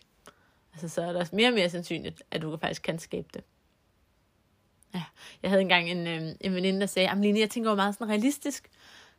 Altså, 0.73 0.89
så 0.89 1.03
er 1.03 1.13
der 1.13 1.25
mere 1.33 1.49
og 1.49 1.55
mere 1.55 1.71
sandsynligt, 1.71 2.23
at 2.31 2.43
du 2.43 2.57
faktisk 2.57 2.83
kan 2.83 2.99
skabe 2.99 3.29
det. 3.35 3.45
Ja, 4.95 5.03
jeg 5.43 5.51
havde 5.51 5.63
engang 5.63 5.91
en, 5.91 6.07
øh, 6.07 6.35
en 6.41 6.55
veninde, 6.55 6.81
der 6.81 6.87
sagde, 6.87 7.09
Ameline, 7.09 7.41
jeg 7.41 7.51
tænker 7.51 7.71
jo 7.71 7.77
meget 7.77 7.95
sådan 7.95 8.09
realistisk. 8.09 8.71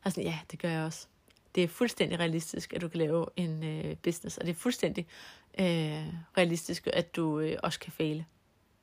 Og 0.04 0.12
sådan, 0.12 0.24
ja, 0.24 0.40
det 0.52 0.60
gør 0.60 0.70
jeg 0.70 0.84
også. 0.84 1.08
Det 1.56 1.64
er 1.64 1.68
fuldstændig 1.68 2.20
realistisk, 2.20 2.74
at 2.74 2.82
du 2.82 2.88
kan 2.88 3.00
lave 3.00 3.26
en 3.36 3.64
øh, 3.64 3.98
business, 3.98 4.38
og 4.38 4.46
det 4.46 4.52
er 4.52 4.56
fuldstændig 4.56 5.08
øh, 5.60 6.14
realistisk, 6.38 6.88
at 6.94 7.16
du 7.16 7.40
øh, 7.40 7.58
også 7.64 7.80
kan 7.80 7.92
fejle. 7.92 8.26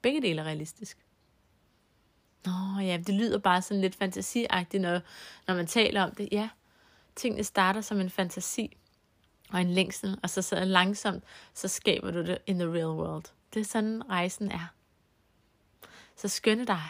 Begge 0.02 0.22
dele 0.22 0.40
er 0.40 0.44
realistisk. 0.44 0.98
Nå 2.44 2.80
ja, 2.80 2.96
det 2.96 3.14
lyder 3.14 3.38
bare 3.38 3.62
sådan 3.62 3.80
lidt 3.80 3.94
fantasiagtigt, 3.94 4.80
når, 4.80 5.00
når 5.46 5.54
man 5.54 5.66
taler 5.66 6.02
om 6.02 6.14
det. 6.14 6.28
Ja, 6.32 6.48
tingene 7.16 7.44
starter 7.44 7.80
som 7.80 8.00
en 8.00 8.10
fantasi 8.10 8.76
og 9.52 9.60
en 9.60 9.70
længsel, 9.70 10.18
og 10.22 10.30
så, 10.30 10.42
så 10.42 10.64
langsomt, 10.64 11.24
så 11.54 11.68
skaber 11.68 12.10
du 12.10 12.18
det 12.18 12.38
in 12.46 12.58
the 12.58 12.68
real 12.72 12.86
world. 12.86 13.24
Det 13.54 13.60
er 13.60 13.64
sådan, 13.64 14.10
rejsen 14.10 14.50
er. 14.50 14.74
Så 16.16 16.28
skønne 16.28 16.66
dig. 16.66 16.82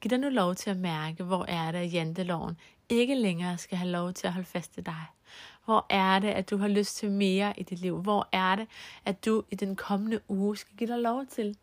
Giv 0.00 0.10
dig 0.10 0.18
nu 0.18 0.28
lov 0.28 0.54
til 0.54 0.70
at 0.70 0.76
mærke, 0.76 1.24
hvor 1.24 1.44
er 1.44 1.72
det, 1.72 1.78
at 1.78 1.92
janteloven 1.92 2.56
ikke 2.88 3.14
længere 3.14 3.58
skal 3.58 3.78
have 3.78 3.90
lov 3.90 4.12
til 4.12 4.26
at 4.26 4.32
holde 4.32 4.48
fast 4.48 4.78
i 4.78 4.80
dig. 4.80 5.06
Hvor 5.66 5.86
er 5.90 6.18
det, 6.18 6.28
at 6.28 6.50
du 6.50 6.56
har 6.56 6.68
lyst 6.68 6.96
til 6.96 7.10
mere 7.10 7.54
i 7.56 7.62
dit 7.62 7.78
liv? 7.78 8.02
Hvor 8.02 8.28
er 8.32 8.56
det, 8.56 8.66
at 9.04 9.24
du 9.24 9.42
i 9.50 9.54
den 9.54 9.76
kommende 9.76 10.20
uge 10.28 10.56
skal 10.56 10.76
give 10.76 10.90
dig 10.90 10.98
lov 10.98 11.26
til 11.26 11.56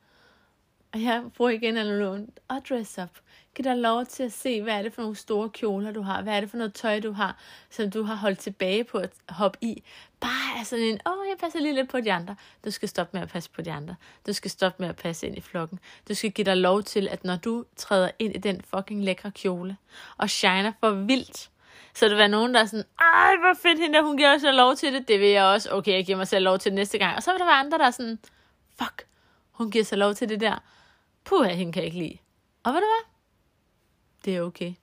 og 0.93 1.01
jeg 1.01 1.23
bruger 1.37 1.51
igen 1.51 1.77
analogen, 1.77 2.29
og 2.47 2.61
dress 2.69 2.97
up. 2.97 3.09
Giv 3.55 3.63
dig 3.63 3.77
lov 3.77 4.05
til 4.05 4.23
at 4.23 4.31
se, 4.31 4.61
hvad 4.61 4.73
er 4.73 4.81
det 4.81 4.93
for 4.93 5.01
nogle 5.01 5.15
store 5.15 5.49
kjoler, 5.49 5.91
du 5.91 6.01
har. 6.01 6.21
Hvad 6.21 6.33
er 6.33 6.39
det 6.39 6.49
for 6.49 6.57
noget 6.57 6.73
tøj, 6.73 6.99
du 6.99 7.11
har, 7.11 7.37
som 7.69 7.91
du 7.91 8.03
har 8.03 8.15
holdt 8.15 8.39
tilbage 8.39 8.83
på 8.83 8.97
at 8.97 9.09
hoppe 9.29 9.57
i. 9.61 9.83
Bare 10.19 10.59
er 10.59 10.63
sådan 10.63 10.85
en, 10.85 10.99
åh, 11.05 11.11
oh, 11.11 11.27
jeg 11.29 11.37
passer 11.39 11.59
lige 11.59 11.73
lidt 11.73 11.89
på 11.89 11.99
de 11.99 12.13
andre. 12.13 12.35
Du 12.65 12.71
skal 12.71 12.89
stoppe 12.89 13.17
med 13.17 13.21
at 13.21 13.29
passe 13.29 13.49
på 13.49 13.61
de 13.61 13.71
andre. 13.71 13.95
Du 14.27 14.33
skal 14.33 14.51
stoppe 14.51 14.83
med 14.83 14.89
at 14.89 14.95
passe 14.95 15.27
ind 15.27 15.37
i 15.37 15.41
flokken. 15.41 15.79
Du 16.09 16.13
skal 16.13 16.31
give 16.31 16.45
dig 16.45 16.57
lov 16.57 16.83
til, 16.83 17.07
at 17.07 17.23
når 17.23 17.35
du 17.35 17.65
træder 17.75 18.11
ind 18.19 18.35
i 18.35 18.39
den 18.39 18.61
fucking 18.61 19.03
lækre 19.03 19.31
kjole, 19.31 19.77
og 20.17 20.29
shiner 20.29 20.71
for 20.79 20.91
vildt, 20.91 21.49
så 21.95 22.09
der 22.09 22.15
var 22.15 22.27
nogen, 22.27 22.53
der 22.53 22.59
er 22.59 22.65
sådan, 22.65 22.85
ej, 22.99 23.35
hvor 23.39 23.53
fedt 23.61 23.79
hende 23.79 23.97
der, 23.97 24.03
hun 24.03 24.17
giver 24.17 24.37
sig 24.37 24.53
lov 24.53 24.75
til 24.75 24.93
det. 24.93 25.07
Det 25.07 25.19
vil 25.19 25.29
jeg 25.29 25.43
også. 25.43 25.71
Okay, 25.71 25.93
jeg 25.93 26.05
giver 26.05 26.17
mig 26.17 26.27
selv 26.27 26.43
lov 26.43 26.59
til 26.59 26.71
det 26.71 26.75
næste 26.75 26.97
gang. 26.97 27.15
Og 27.15 27.23
så 27.23 27.31
vil 27.31 27.39
der 27.39 27.45
være 27.45 27.59
andre, 27.59 27.77
der 27.77 27.85
er 27.85 27.91
sådan, 27.91 28.19
fuck, 28.77 29.07
hun 29.51 29.71
giver 29.71 29.83
sig 29.83 29.97
lov 29.97 30.13
til 30.13 30.29
det 30.29 30.39
der 30.39 30.59
Puh, 31.23 31.45
hende 31.45 31.73
kan 31.73 31.83
jeg 31.83 31.85
ikke 31.85 31.97
lide. 31.97 32.17
Og 32.63 32.73
ved 32.73 32.81
du 32.81 32.87
hvad? 32.87 33.11
Det 34.25 34.37
er 34.37 34.41
okay. 34.41 34.73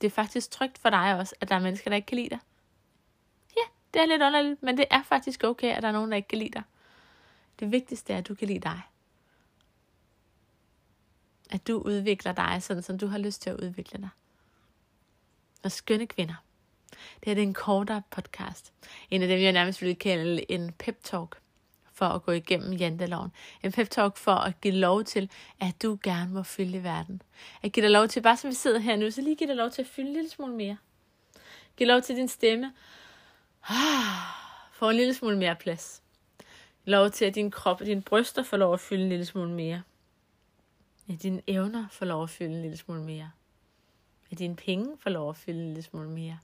Det 0.00 0.06
er 0.06 0.10
faktisk 0.10 0.50
trygt 0.50 0.78
for 0.78 0.90
dig 0.90 1.18
også, 1.18 1.34
at 1.40 1.48
der 1.48 1.54
er 1.54 1.60
mennesker, 1.60 1.90
der 1.90 1.96
ikke 1.96 2.06
kan 2.06 2.16
lide 2.16 2.30
dig. 2.30 2.38
Ja, 3.56 3.62
det 3.94 4.02
er 4.02 4.06
lidt 4.06 4.22
underligt, 4.22 4.62
men 4.62 4.76
det 4.76 4.84
er 4.90 5.02
faktisk 5.02 5.44
okay, 5.44 5.76
at 5.76 5.82
der 5.82 5.88
er 5.88 5.92
nogen, 5.92 6.10
der 6.10 6.16
ikke 6.16 6.28
kan 6.28 6.38
lide 6.38 6.50
dig. 6.50 6.62
Det 7.60 7.72
vigtigste 7.72 8.12
er, 8.12 8.18
at 8.18 8.28
du 8.28 8.34
kan 8.34 8.48
lide 8.48 8.60
dig. 8.60 8.80
At 11.50 11.66
du 11.66 11.78
udvikler 11.78 12.32
dig, 12.32 12.62
sådan 12.62 12.82
som 12.82 12.98
du 12.98 13.06
har 13.06 13.18
lyst 13.18 13.42
til 13.42 13.50
at 13.50 13.60
udvikle 13.60 13.98
dig. 13.98 14.08
Og 15.62 15.72
skønne 15.72 16.06
kvinder. 16.06 16.34
Det 16.90 17.24
her 17.26 17.34
det 17.34 17.42
er 17.42 17.46
en 17.46 17.54
kortere 17.54 18.02
podcast. 18.10 18.72
En 19.10 19.22
af 19.22 19.28
dem, 19.28 19.40
jeg 19.40 19.52
nærmest 19.52 19.80
ville 19.80 19.94
kalde 19.94 20.52
en 20.52 20.72
pep 20.72 20.98
talk 21.02 21.40
for 21.92 22.06
at 22.06 22.22
gå 22.22 22.32
igennem 22.32 22.72
janteloven. 22.72 23.32
En 23.62 23.72
pep 23.72 23.90
talk 23.90 24.16
for 24.16 24.34
at 24.34 24.60
give 24.60 24.74
lov 24.74 25.04
til, 25.04 25.30
at 25.60 25.82
du 25.82 25.98
gerne 26.02 26.32
må 26.32 26.42
fylde 26.42 26.78
i 26.78 26.84
verden. 26.84 27.22
At 27.62 27.72
give 27.72 27.84
dig 27.84 27.90
lov 27.90 28.08
til, 28.08 28.22
bare 28.22 28.36
som 28.36 28.50
vi 28.50 28.54
sidder 28.54 28.78
her 28.78 28.96
nu, 28.96 29.10
så 29.10 29.22
lige 29.22 29.36
give 29.36 29.48
dig 29.48 29.56
lov 29.56 29.70
til 29.70 29.82
at 29.82 29.88
fylde 29.88 30.08
en 30.08 30.14
lille 30.14 30.30
smule 30.30 30.54
mere. 30.54 30.76
Giv 31.76 31.86
lov 31.86 32.02
til 32.02 32.16
din 32.16 32.28
stemme. 32.28 32.72
Ah, 33.68 33.76
få 34.72 34.90
en 34.90 34.96
lille 34.96 35.14
smule 35.14 35.38
mere 35.38 35.56
plads. 35.56 36.02
Lov 36.84 37.10
til, 37.10 37.24
at 37.24 37.34
din 37.34 37.50
krop 37.50 37.80
og 37.80 37.86
dine 37.86 38.02
bryster 38.02 38.42
får 38.42 38.56
lov 38.56 38.74
at 38.74 38.80
fylde 38.80 39.02
en 39.02 39.08
lille 39.08 39.24
smule 39.24 39.50
mere. 39.50 39.82
At 41.08 41.22
dine 41.22 41.42
evner 41.46 41.86
får 41.90 42.06
lov 42.06 42.22
at 42.22 42.30
fylde 42.30 42.54
en 42.54 42.62
lille 42.62 42.76
smule 42.76 43.02
mere. 43.02 43.30
At 44.30 44.38
dine 44.38 44.56
penge 44.56 44.96
får 44.98 45.10
lov 45.10 45.30
at 45.30 45.36
fylde 45.36 45.60
en 45.60 45.66
lille 45.66 45.82
smule 45.82 46.10
mere. 46.10 46.38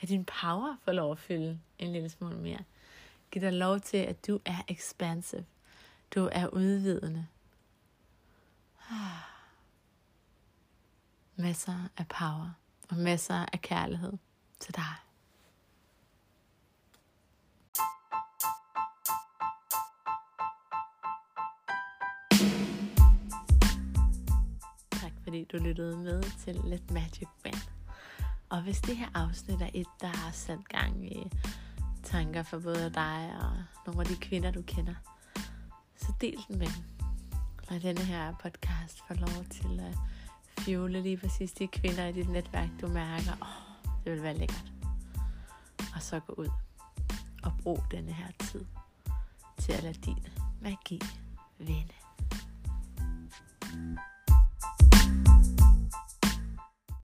At 0.00 0.08
din 0.08 0.24
power 0.24 0.76
får 0.84 0.92
lov 0.92 1.12
at 1.12 1.18
fylde 1.18 1.60
en 1.78 1.92
lille 1.92 2.08
smule 2.08 2.36
mere. 2.36 2.64
Giv 3.30 3.42
dig 3.42 3.52
lov 3.52 3.80
til, 3.80 3.96
at 3.96 4.26
du 4.26 4.40
er 4.44 4.62
expansive. 4.68 5.44
Du 6.14 6.28
er 6.32 6.46
udvidende. 6.46 7.26
Masser 11.36 11.88
af 11.96 12.08
power 12.08 12.50
og 12.88 12.96
masser 12.96 13.46
af 13.52 13.60
kærlighed 13.60 14.12
til 14.60 14.74
dig. 14.74 14.94
Tak 24.90 25.12
fordi 25.22 25.44
du 25.44 25.56
lyttede 25.56 25.96
med 25.96 26.22
til 26.22 26.54
Let 26.64 26.90
Magic 26.90 27.28
Band. 27.42 27.75
Og 28.48 28.62
hvis 28.62 28.80
det 28.80 28.96
her 28.96 29.08
afsnit 29.14 29.62
er 29.62 29.70
et, 29.74 29.86
der 30.00 30.06
har 30.06 30.30
sat 30.30 30.68
gang 30.68 31.12
i 31.12 31.30
tanker 32.02 32.42
for 32.42 32.58
både 32.58 32.90
dig 32.94 33.34
og 33.40 33.52
nogle 33.86 34.00
af 34.00 34.06
de 34.06 34.16
kvinder, 34.16 34.50
du 34.50 34.62
kender, 34.62 34.94
så 35.96 36.12
del 36.20 36.44
den 36.48 36.58
med 36.58 36.66
dem. 36.66 36.84
Lad 37.70 37.80
denne 37.80 38.00
her 38.00 38.34
podcast 38.42 39.02
få 39.08 39.14
lov 39.14 39.44
til 39.50 39.80
at 39.80 39.98
fjule 40.60 41.02
lige 41.02 41.16
præcis 41.16 41.52
de 41.52 41.66
kvinder 41.66 42.06
i 42.06 42.12
dit 42.12 42.28
netværk, 42.28 42.68
du 42.80 42.88
mærker, 42.88 43.32
åh, 43.42 43.48
oh, 43.48 44.04
det 44.04 44.12
vil 44.12 44.22
være 44.22 44.38
lækkert. 44.38 44.72
Og 45.94 46.02
så 46.02 46.20
gå 46.20 46.32
ud 46.32 46.50
og 47.42 47.52
brug 47.62 47.84
denne 47.90 48.12
her 48.12 48.28
tid 48.40 48.64
til 49.58 49.72
at 49.72 49.82
lade 49.82 49.94
din 49.94 50.26
magi 50.60 51.00
vinde. 51.58 52.05